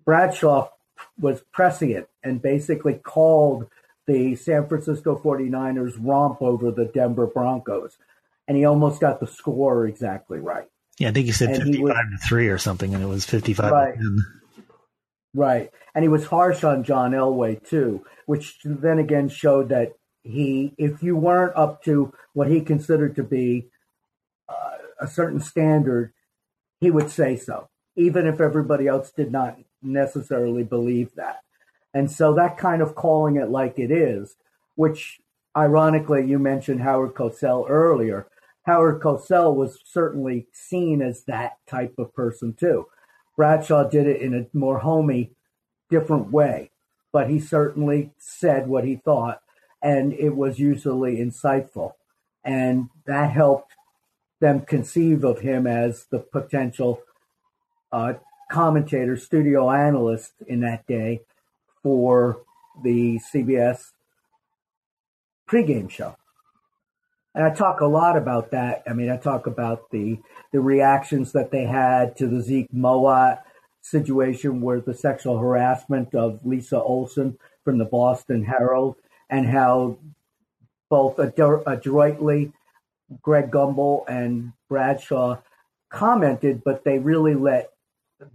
[0.06, 0.70] Bradshaw
[1.20, 3.68] was prescient and basically called
[4.06, 7.98] the San Francisco 49ers romp over the Denver Broncos.
[8.48, 10.68] And he almost got the score exactly right.
[11.00, 13.08] Yeah, I think he said and 55 he was, to 3 or something, and it
[13.08, 13.96] was 55 right.
[15.34, 15.72] Right.
[15.96, 21.02] And he was harsh on John Elway, too, which then again showed that he, if
[21.02, 23.68] you weren't up to what he considered to be
[24.48, 26.13] uh, a certain standard,
[26.80, 31.42] he would say so, even if everybody else did not necessarily believe that.
[31.94, 34.36] And so that kind of calling it like it is,
[34.76, 35.20] which
[35.56, 38.28] ironically, you mentioned Howard Cosell earlier.
[38.66, 42.88] Howard Cosell was certainly seen as that type of person too.
[43.36, 45.32] Bradshaw did it in a more homey,
[45.89, 46.72] different way,
[47.12, 49.42] but he certainly said what he thought,
[49.82, 51.94] and it was usually insightful.
[52.44, 53.74] And that helped
[54.43, 57.01] them conceive of him as the potential
[57.93, 58.13] uh,
[58.51, 61.21] commentator, studio analyst in that day
[61.82, 62.41] for
[62.84, 63.91] the CBS
[65.49, 66.17] pregame show.
[67.34, 68.84] And I talk a lot about that.
[68.86, 70.19] I mean, I talk about the
[70.51, 73.43] the reactions that they had to the Zeke Mowatt
[73.82, 78.97] situation where the sexual harassment of Lisa Olson from the Boston Herald
[79.29, 79.97] and how
[80.89, 82.51] both adroitly
[83.22, 85.38] Greg Gumbel and Bradshaw
[85.89, 87.72] commented, but they really let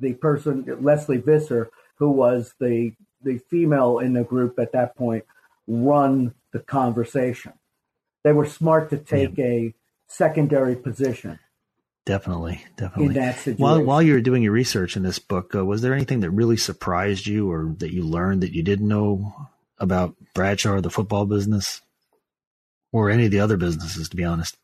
[0.01, 5.25] the person Lesley Visser, who was the the female in the group at that point,
[5.67, 7.53] run the conversation.
[8.23, 9.45] They were smart to take yeah.
[9.45, 9.75] a
[10.07, 11.39] secondary position.
[12.07, 13.07] Definitely, definitely.
[13.07, 13.63] In that situation.
[13.63, 16.31] While while you were doing your research in this book, uh, was there anything that
[16.31, 19.35] really surprised you, or that you learned that you didn't know
[19.79, 21.83] about Bradshaw or the football business,
[22.93, 24.09] or any of the other businesses?
[24.09, 24.57] To be honest.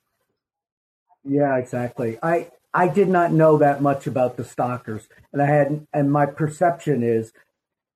[1.24, 2.18] Yeah, exactly.
[2.22, 6.26] I I did not know that much about the Stockers, and I had, and my
[6.26, 7.32] perception is,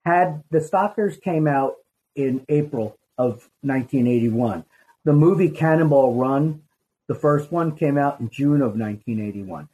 [0.05, 1.75] had the Stockers came out
[2.14, 4.64] in April of 1981,
[5.05, 6.62] the movie Cannonball Run,
[7.09, 9.69] the first one came out in June of 1981.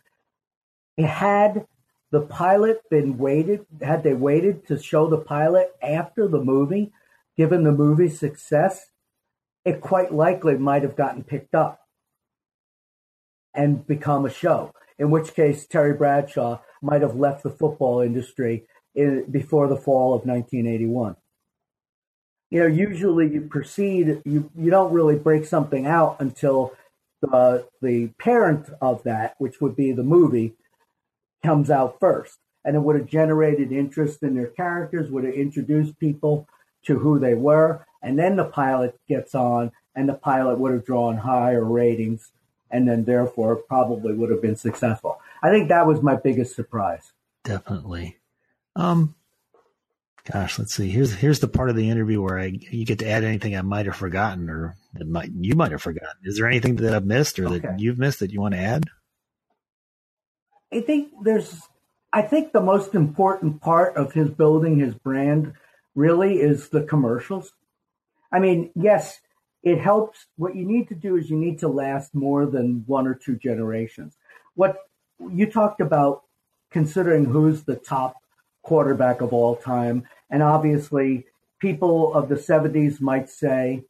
[0.97, 1.67] It had
[2.11, 6.93] the pilot been waited, had they waited to show the pilot after the movie,
[7.37, 8.87] given the movie's success,
[9.64, 11.81] it quite likely might have gotten picked up
[13.55, 18.66] and become a show in which case Terry Bradshaw might have left the football industry
[18.94, 21.16] in, before the fall of 1981.
[22.50, 26.72] You know, usually you proceed, you, you don't really break something out until
[27.20, 30.55] the, the parent of that, which would be the movie,
[31.42, 32.38] comes out first.
[32.64, 36.46] And it would have generated interest in their characters, would have introduced people
[36.87, 37.85] to who they were.
[38.05, 42.31] And then the pilot gets on, and the pilot would have drawn higher ratings
[42.75, 45.21] and then therefore probably would have been successful.
[45.43, 47.12] I think that was my biggest surprise.
[47.45, 48.19] Definitely.
[48.75, 49.14] Um,
[50.31, 50.90] gosh, let's see.
[50.90, 53.62] Here's here's the part of the interview where I you get to add anything I
[53.62, 56.19] might have forgotten or that might you might have forgotten.
[56.25, 57.59] Is there anything that I've missed or okay.
[57.61, 58.85] that you've missed that you want to add?
[60.73, 61.63] I think there's
[62.13, 65.52] I think the most important part of his building his brand
[65.94, 67.52] really is the commercials.
[68.35, 69.20] I mean, yes,
[69.62, 70.26] it helps.
[70.37, 73.37] What you need to do is you need to last more than one or two
[73.37, 74.18] generations.
[74.56, 74.76] What
[75.30, 76.22] you talked about
[76.72, 78.16] considering who's the top
[78.62, 81.26] quarterback of all time, and obviously
[81.60, 83.85] people of the 70s might say,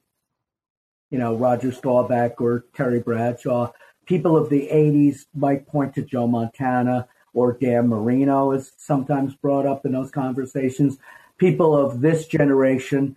[1.11, 3.72] you know, Roger Staubach or Terry Bradshaw.
[4.05, 9.64] People of the 80s might point to Joe Montana or Dan Marino is sometimes brought
[9.64, 10.99] up in those conversations.
[11.38, 13.16] People of this generation,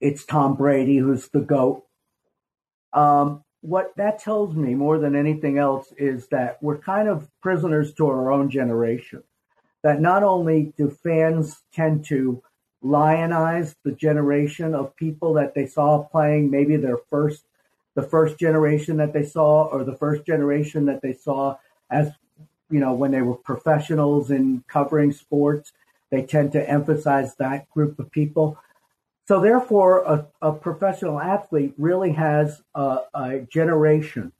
[0.00, 1.84] it's Tom Brady who's the GOAT.
[2.92, 7.92] Um, what that tells me more than anything else is that we're kind of prisoners
[7.94, 9.22] to our own generation.
[9.82, 12.42] That not only do fans tend to
[12.82, 17.44] lionize the generation of people that they saw playing maybe their first
[17.96, 21.56] the first generation that they saw or the first generation that they saw
[21.90, 22.12] as
[22.70, 25.72] you know when they were professionals in covering sports
[26.10, 28.56] they tend to emphasize that group of people
[29.28, 34.32] so therefore, a, a professional athlete really has a, a, generation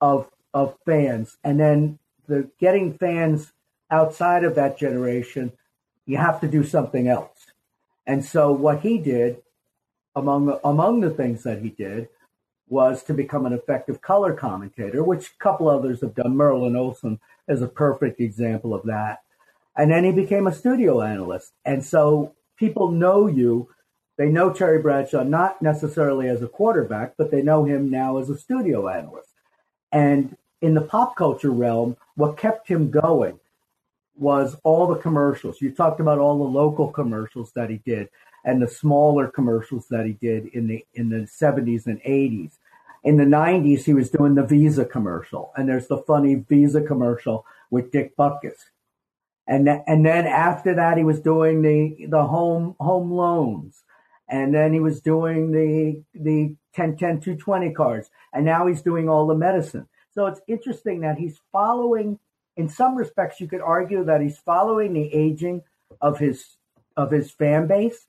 [0.00, 3.52] of of fans, and then the getting fans
[3.88, 5.52] outside of that generation,
[6.06, 7.52] you have to do something else.
[8.04, 9.42] And so what he did,
[10.16, 12.08] among among the things that he did,
[12.68, 16.36] was to become an effective color commentator, which a couple others have done.
[16.36, 19.22] Merlin Olsen is a perfect example of that.
[19.76, 21.52] And then he became a studio analyst.
[21.64, 23.68] And so people know you
[24.16, 28.30] they know Terry Bradshaw not necessarily as a quarterback, but they know him now as
[28.30, 29.30] a studio analyst.
[29.92, 33.38] And in the pop culture realm, what kept him going
[34.16, 35.60] was all the commercials.
[35.60, 38.08] You talked about all the local commercials that he did
[38.44, 42.52] and the smaller commercials that he did in the in the 70s and 80s.
[43.04, 47.44] In the 90s, he was doing the Visa commercial, and there's the funny Visa commercial
[47.70, 48.70] with Dick Butkus.
[49.46, 53.82] And th- and then after that, he was doing the the home home loans
[54.28, 58.10] and then he was doing the the 10 10 220 cards.
[58.32, 59.88] And now he's doing all the medicine.
[60.12, 62.18] So it's interesting that he's following
[62.56, 65.62] in some respects you could argue that he's following the aging
[66.00, 66.56] of his
[66.96, 68.06] of his fan base.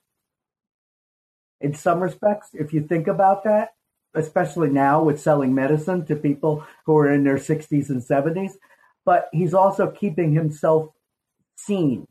[1.62, 3.74] In some respects if you think about that
[4.14, 8.54] especially now with selling medicine to people who are in their 60s and 70s
[9.06, 10.90] but he's also keeping himself
[11.56, 12.08] seen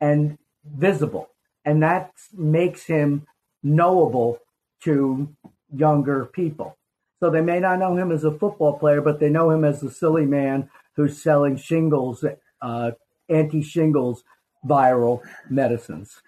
[0.00, 1.28] and visible.
[1.64, 3.26] And that makes him
[3.62, 4.38] knowable
[4.84, 5.34] to
[5.74, 6.76] younger people.
[7.20, 9.80] So they may not know him as a football player, but they know him as
[9.80, 12.24] the silly man who's selling shingles,
[12.62, 12.92] uh,
[13.28, 14.22] anti shingles
[14.64, 16.22] viral medicines.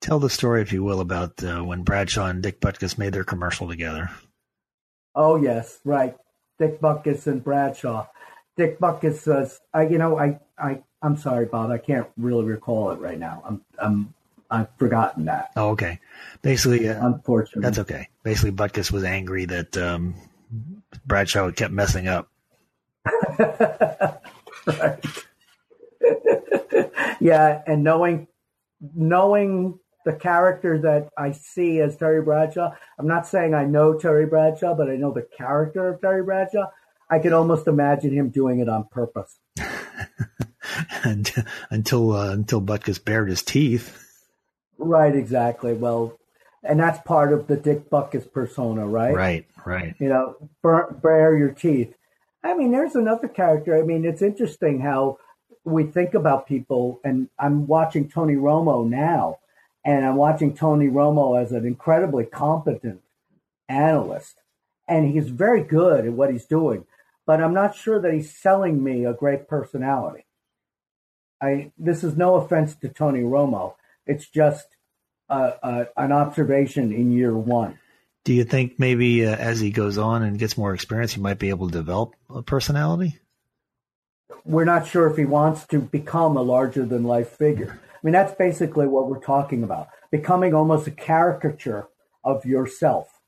[0.00, 3.24] Tell the story, if you will, about uh, when Bradshaw and Dick Butkus made their
[3.24, 4.10] commercial together.
[5.14, 6.16] Oh yes, right.
[6.58, 8.06] Dick Butkus and Bradshaw.
[8.56, 11.70] Dick Butkus says, "I, you know, I, I, I'm sorry, Bob.
[11.70, 13.42] I can't really recall it right now.
[13.44, 14.14] I'm, I'm
[14.50, 15.50] I've forgotten that.
[15.56, 16.00] Oh, okay.
[16.42, 18.08] Basically, uh, unfortunately, that's okay.
[18.22, 20.14] Basically, Butkus was angry that um,
[21.06, 22.30] Bradshaw kept messing up.
[23.38, 25.04] right.
[27.20, 28.28] yeah, and knowing
[28.94, 34.26] knowing the character that I see as Terry Bradshaw, I'm not saying I know Terry
[34.26, 36.70] Bradshaw, but I know the character of Terry Bradshaw.
[37.10, 39.38] I can almost imagine him doing it on purpose.
[41.04, 41.32] and,
[41.70, 44.07] until uh, until Butkus bared his teeth.
[44.78, 45.74] Right, exactly.
[45.74, 46.18] Well,
[46.62, 49.14] and that's part of the Dick Butkus persona, right?
[49.14, 49.94] Right, right.
[49.98, 51.94] You know, bare your teeth.
[52.42, 53.76] I mean, there's another character.
[53.76, 55.18] I mean, it's interesting how
[55.64, 59.38] we think about people, and I'm watching Tony Romo now,
[59.84, 63.02] and I'm watching Tony Romo as an incredibly competent
[63.68, 64.36] analyst,
[64.86, 66.86] and he's very good at what he's doing,
[67.26, 70.24] but I'm not sure that he's selling me a great personality.
[71.40, 73.74] I this is no offense to Tony Romo.
[74.08, 74.66] It's just
[75.28, 77.78] uh, uh, an observation in year one.
[78.24, 81.38] Do you think maybe uh, as he goes on and gets more experience, he might
[81.38, 83.18] be able to develop a personality?
[84.44, 87.78] We're not sure if he wants to become a larger than life figure.
[87.82, 91.88] I mean, that's basically what we're talking about becoming almost a caricature
[92.24, 93.20] of yourself.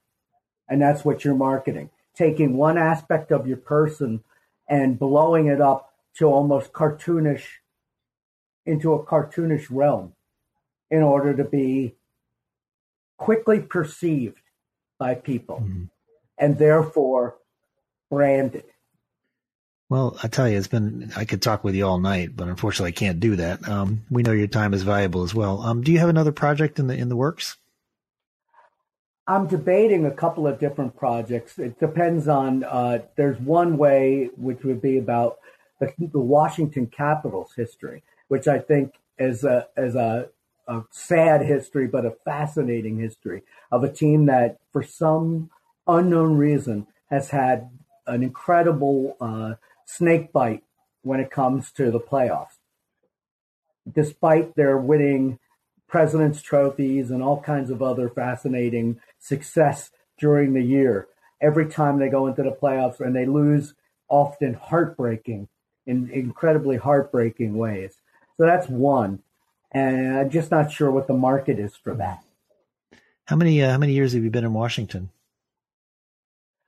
[0.68, 1.91] And that's what you're marketing.
[2.16, 4.24] Taking one aspect of your person
[4.66, 7.45] and blowing it up to almost cartoonish,
[8.64, 10.14] into a cartoonish realm
[10.91, 11.95] in order to be
[13.16, 14.41] quickly perceived
[14.99, 15.84] by people mm-hmm.
[16.38, 17.36] and therefore
[18.11, 18.64] branded.
[19.88, 22.91] Well, I tell you, it's been, I could talk with you all night, but unfortunately
[22.91, 23.68] I can't do that.
[23.68, 25.62] Um, we know your time is valuable as well.
[25.62, 27.57] Um, do you have another project in the, in the works?
[29.26, 31.59] I'm debating a couple of different projects.
[31.59, 35.38] It depends on, uh, there's one way which would be about
[35.80, 40.28] the, the Washington Capitals history, which I think is a, is a
[40.68, 45.50] a sad history, but a fascinating history of a team that, for some
[45.86, 47.70] unknown reason, has had
[48.06, 49.54] an incredible uh,
[49.84, 50.62] snake bite
[51.02, 52.58] when it comes to the playoffs.
[53.90, 55.38] Despite their winning
[55.88, 61.08] president's trophies and all kinds of other fascinating success during the year,
[61.40, 63.74] every time they go into the playoffs and they lose
[64.08, 65.48] often heartbreaking
[65.86, 68.00] in incredibly heartbreaking ways.
[68.36, 69.20] So that's one
[69.72, 72.22] and I'm just not sure what the market is for that.
[73.26, 75.10] How many uh, how many years have you been in Washington?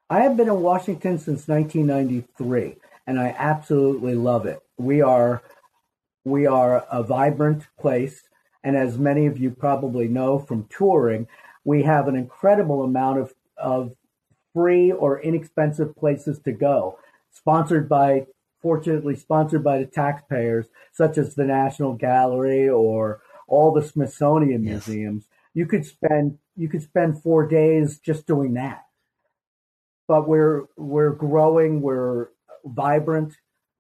[0.09, 2.76] I have been in Washington since 1993,
[3.07, 4.61] and I absolutely love it.
[4.76, 5.42] We are
[6.24, 8.22] we are a vibrant place,
[8.62, 11.26] and as many of you probably know from touring,
[11.64, 13.96] we have an incredible amount of of
[14.55, 16.98] free or inexpensive places to go,
[17.32, 18.26] sponsored by
[18.63, 24.87] fortunately sponsored by the taxpayers, such as the National Gallery or all the Smithsonian yes.
[24.87, 25.27] museums.
[25.53, 28.87] You could spend you could spend four days just doing that.
[30.09, 32.29] But we're we're growing, we're
[32.65, 33.35] vibrant,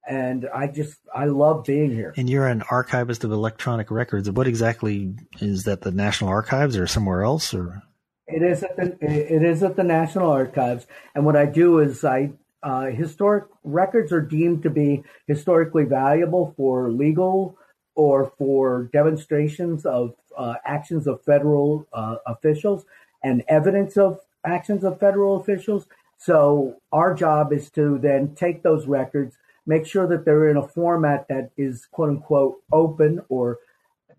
[0.06, 2.12] and I just I love being here.
[2.16, 4.30] And you're an archivist of electronic records.
[4.30, 5.82] What exactly is that?
[5.82, 7.82] The National Archives or somewhere else, or
[8.26, 10.86] it is at the it is at the National Archives.
[11.14, 16.54] And what I do is I uh, historic records are deemed to be historically valuable
[16.56, 17.56] for legal
[17.94, 22.84] or for demonstrations of uh, actions of federal uh, officials
[23.22, 25.86] and evidence of actions of federal officials.
[26.16, 29.36] So our job is to then take those records,
[29.66, 33.58] make sure that they're in a format that is quote unquote open or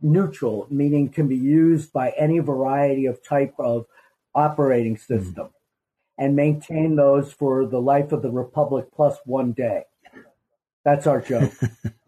[0.01, 3.85] neutral, meaning can be used by any variety of type of
[4.35, 5.45] operating system.
[5.45, 5.62] Mm
[6.17, 9.83] and maintain those for the life of the republic plus one day.
[10.83, 11.51] That's our joke.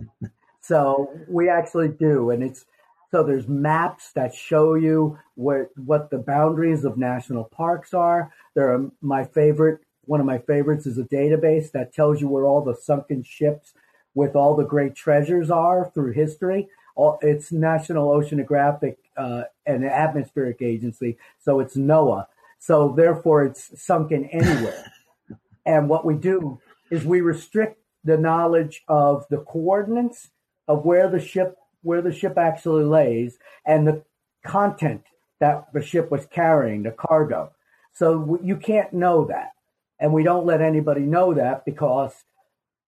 [0.62, 2.66] so we actually do, and it's
[3.12, 8.34] so there's maps that show you what what the boundaries of national parks are.
[8.56, 9.82] There are my favorite.
[10.04, 13.74] One of my favorites is a database that tells you where all the sunken ships
[14.14, 16.68] with all the great treasures are through history.
[16.96, 22.28] All, it's National Oceanographic uh, and Atmospheric Agency, so it's NOAA.
[22.66, 24.92] So therefore, it's sunken anywhere.
[25.68, 26.60] and what we do
[26.90, 30.32] is we restrict the knowledge of the coordinates
[30.68, 33.38] of where the ship where the ship actually lays
[33.68, 34.04] and the
[34.44, 35.04] content
[35.40, 37.52] that the ship was carrying, the cargo.
[37.94, 39.52] So you can't know that.
[40.00, 42.16] And we don't let anybody know that because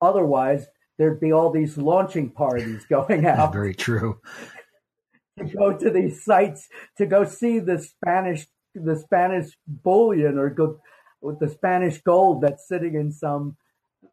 [0.01, 0.65] otherwise
[0.97, 3.53] there'd be all these launching parties going out.
[3.53, 4.19] Very true.
[5.37, 6.67] to go to these sites
[6.97, 8.47] to go see the Spanish
[8.83, 10.79] the Spanish bullion or go
[11.21, 13.57] with the Spanish gold that's sitting in some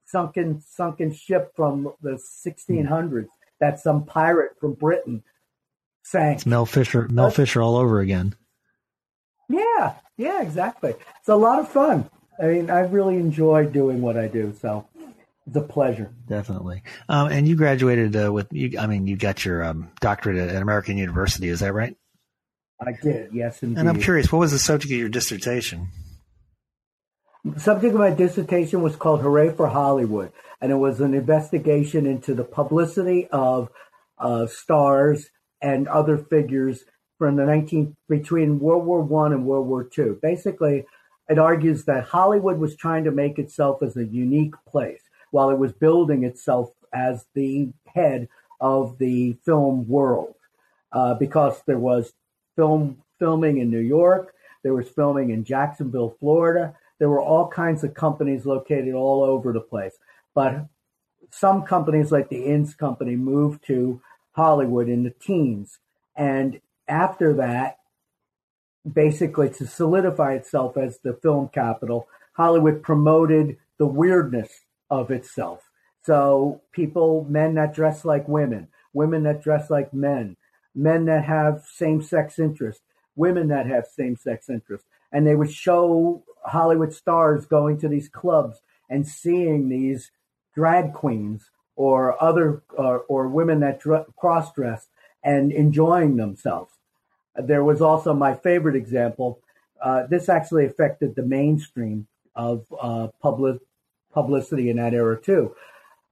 [0.07, 3.29] sunken sunken ship from the 1600s
[3.61, 5.23] that some pirate from Britain
[6.03, 6.37] sank.
[6.37, 8.35] It's Mel Fisher, Mel Fisher all over again.
[9.49, 10.95] Yeah, yeah, exactly.
[11.21, 12.09] It's a lot of fun.
[12.41, 14.55] I mean, I really enjoy doing what I do.
[14.61, 14.87] So
[15.47, 16.11] it's a pleasure.
[16.27, 16.83] Definitely.
[17.09, 20.61] Um, and you graduated uh, with, you, I mean, you got your um, doctorate at
[20.61, 21.49] American University.
[21.49, 21.97] Is that right?
[22.87, 23.79] I did, yes, indeed.
[23.79, 25.89] And I'm curious, what was the subject of your dissertation?
[27.45, 32.07] The subject of my dissertation was called Hooray for Hollywood, and it was an investigation
[32.07, 33.69] into the publicity of
[34.19, 35.29] uh, stars
[35.61, 36.85] and other figures
[37.19, 40.19] from the 19 between World War One and World War Two.
[40.23, 40.85] Basically,
[41.29, 45.59] it argues that Hollywood was trying to make itself as a unique place while it
[45.59, 48.29] was building itself as the head
[48.61, 50.35] of the film world,
[50.93, 52.13] uh, because there was
[52.57, 54.35] film filming in New York.
[54.63, 56.75] There was filming in Jacksonville, Florida.
[56.99, 59.95] There were all kinds of companies located all over the place.
[60.35, 60.67] But
[61.31, 64.01] some companies, like the Inns Company, moved to
[64.33, 65.79] Hollywood in the teens.
[66.17, 67.79] And after that,
[68.91, 74.51] basically to solidify itself as the film capital, Hollywood promoted the weirdness
[74.91, 75.63] of itself.
[76.03, 80.37] So people, men that dress like women, women that dress like men,
[80.75, 82.83] men that have same sex interests,
[83.17, 84.87] women that have same sex interests.
[85.13, 88.61] And they would show Hollywood stars going to these clubs
[88.91, 90.11] and seeing these
[90.55, 94.89] drag queens or other or, or women that dr- cross dress
[95.23, 96.73] and enjoying themselves.
[97.37, 99.41] There was also my favorite example.
[99.83, 102.07] Uh, this actually affected the mainstream
[102.37, 103.61] of uh, public
[104.13, 105.55] publicity in that era too.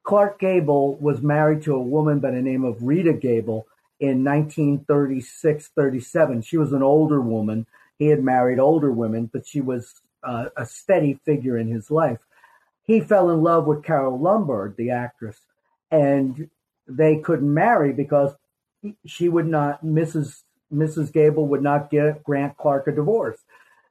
[0.02, 3.66] Clark Gable was married to a woman by the name of Ria Gable,
[4.02, 6.42] in 1936, 37.
[6.42, 7.68] She was an older woman.
[8.00, 9.94] He had married older women, but she was
[10.24, 12.18] uh, a steady figure in his life.
[12.82, 15.38] He fell in love with Carole Lombard, the actress,
[15.88, 16.50] and
[16.88, 18.34] they couldn't marry because
[19.06, 20.42] she would not, Mrs.
[20.74, 21.12] Mrs.
[21.12, 23.38] Gable would not get, grant Clark a divorce.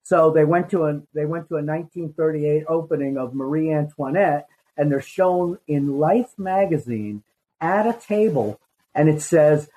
[0.04, 4.92] So they went to a they went to a 1938 opening of Marie Antoinette, and
[4.92, 7.24] they're shown in Life magazine
[7.62, 8.60] at a table,
[8.94, 9.70] and it says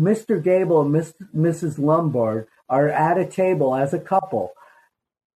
[0.00, 0.42] Mr.
[0.42, 1.78] Gable and Miss, Mrs.
[1.78, 4.52] Lombard are at a table as a couple.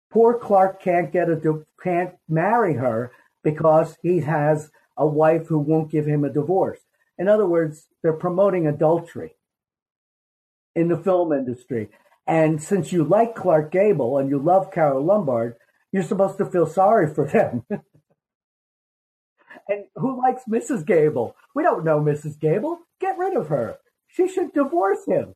[0.09, 3.11] Poor Clark can't get a can't marry her
[3.43, 6.79] because he has a wife who won't give him a divorce.
[7.17, 9.35] In other words, they're promoting adultery
[10.75, 11.89] in the film industry.
[12.25, 15.55] And since you like Clark Gable and you love Carole Lombard,
[15.91, 17.65] you're supposed to feel sorry for them.
[19.67, 20.85] and who likes Mrs.
[20.85, 21.35] Gable?
[21.53, 22.39] We don't know Mrs.
[22.39, 22.79] Gable.
[22.99, 23.77] Get rid of her.
[24.15, 25.33] She should divorce him.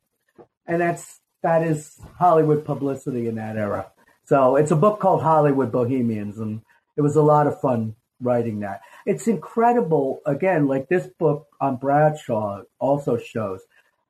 [0.66, 3.92] And that's that is Hollywood publicity in that era.
[4.24, 6.62] So it's a book called Hollywood Bohemians, and
[6.96, 8.80] it was a lot of fun writing that.
[9.06, 10.20] It's incredible.
[10.26, 13.60] Again, like this book on Bradshaw also shows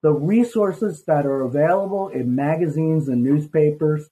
[0.02, 4.08] the resources that are available in magazines and newspapers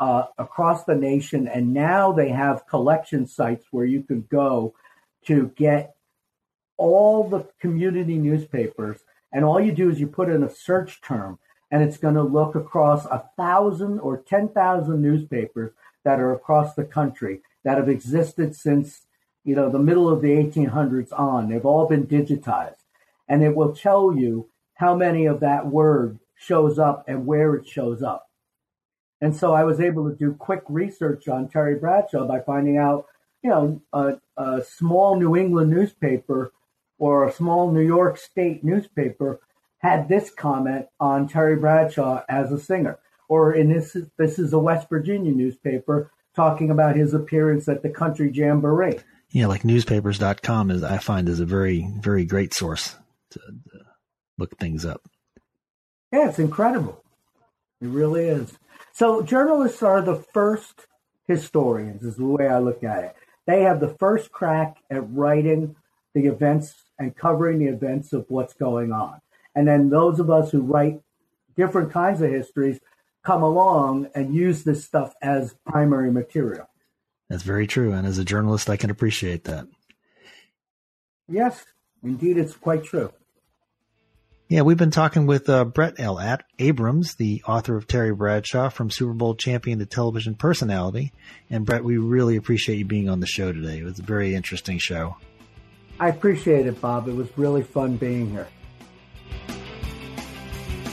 [0.00, 1.48] uh, across the nation.
[1.48, 4.74] And now they have collection sites where you can go
[5.26, 5.94] to get
[6.76, 9.03] all the community newspapers.
[9.34, 12.22] And all you do is you put in a search term, and it's going to
[12.22, 15.72] look across a thousand or 10,000 newspapers
[16.04, 19.06] that are across the country that have existed since
[19.42, 21.48] you know the middle of the 1800s on.
[21.48, 22.84] They've all been digitized,
[23.28, 27.66] and it will tell you how many of that word shows up and where it
[27.66, 28.30] shows up.
[29.20, 33.06] And so I was able to do quick research on Terry Bradshaw by finding out,
[33.42, 36.52] you know, a, a small New England newspaper
[37.04, 39.38] or a small New York State newspaper
[39.76, 42.98] had this comment on Terry Bradshaw as a singer.
[43.28, 47.90] Or in this, this is a West Virginia newspaper talking about his appearance at the
[47.90, 49.00] Country Jamboree.
[49.28, 52.96] Yeah, like newspapers.com is I find is a very very great source
[53.32, 53.80] to, to
[54.38, 55.02] look things up.
[56.10, 57.04] Yeah, it's incredible.
[57.82, 58.56] It really is.
[58.94, 60.86] So journalists are the first
[61.28, 63.16] historians, is the way I look at it.
[63.46, 65.76] They have the first crack at writing
[66.14, 69.20] the events and covering the events of what's going on.
[69.54, 71.00] And then those of us who write
[71.56, 72.80] different kinds of histories
[73.24, 76.68] come along and use this stuff as primary material.
[77.28, 77.92] That's very true.
[77.92, 79.66] And as a journalist, I can appreciate that.
[81.28, 81.64] Yes,
[82.02, 83.12] indeed, it's quite true.
[84.46, 86.18] Yeah, we've been talking with uh, Brett L.
[86.18, 91.12] At Abrams, the author of Terry Bradshaw from Super Bowl champion to television personality.
[91.48, 93.78] And Brett, we really appreciate you being on the show today.
[93.78, 95.16] It was a very interesting show.
[96.00, 97.08] I appreciate it, Bob.
[97.08, 98.48] It was really fun being here.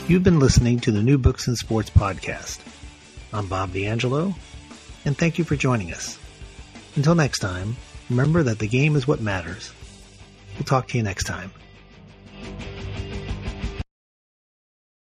[0.08, 2.60] You've been listening to the New Books and Sports podcast.
[3.32, 4.34] I'm Bob D'Angelo,
[5.04, 6.18] and thank you for joining us.
[6.96, 7.76] Until next time,
[8.10, 9.72] remember that the game is what matters.
[10.54, 11.50] We'll talk to you next time.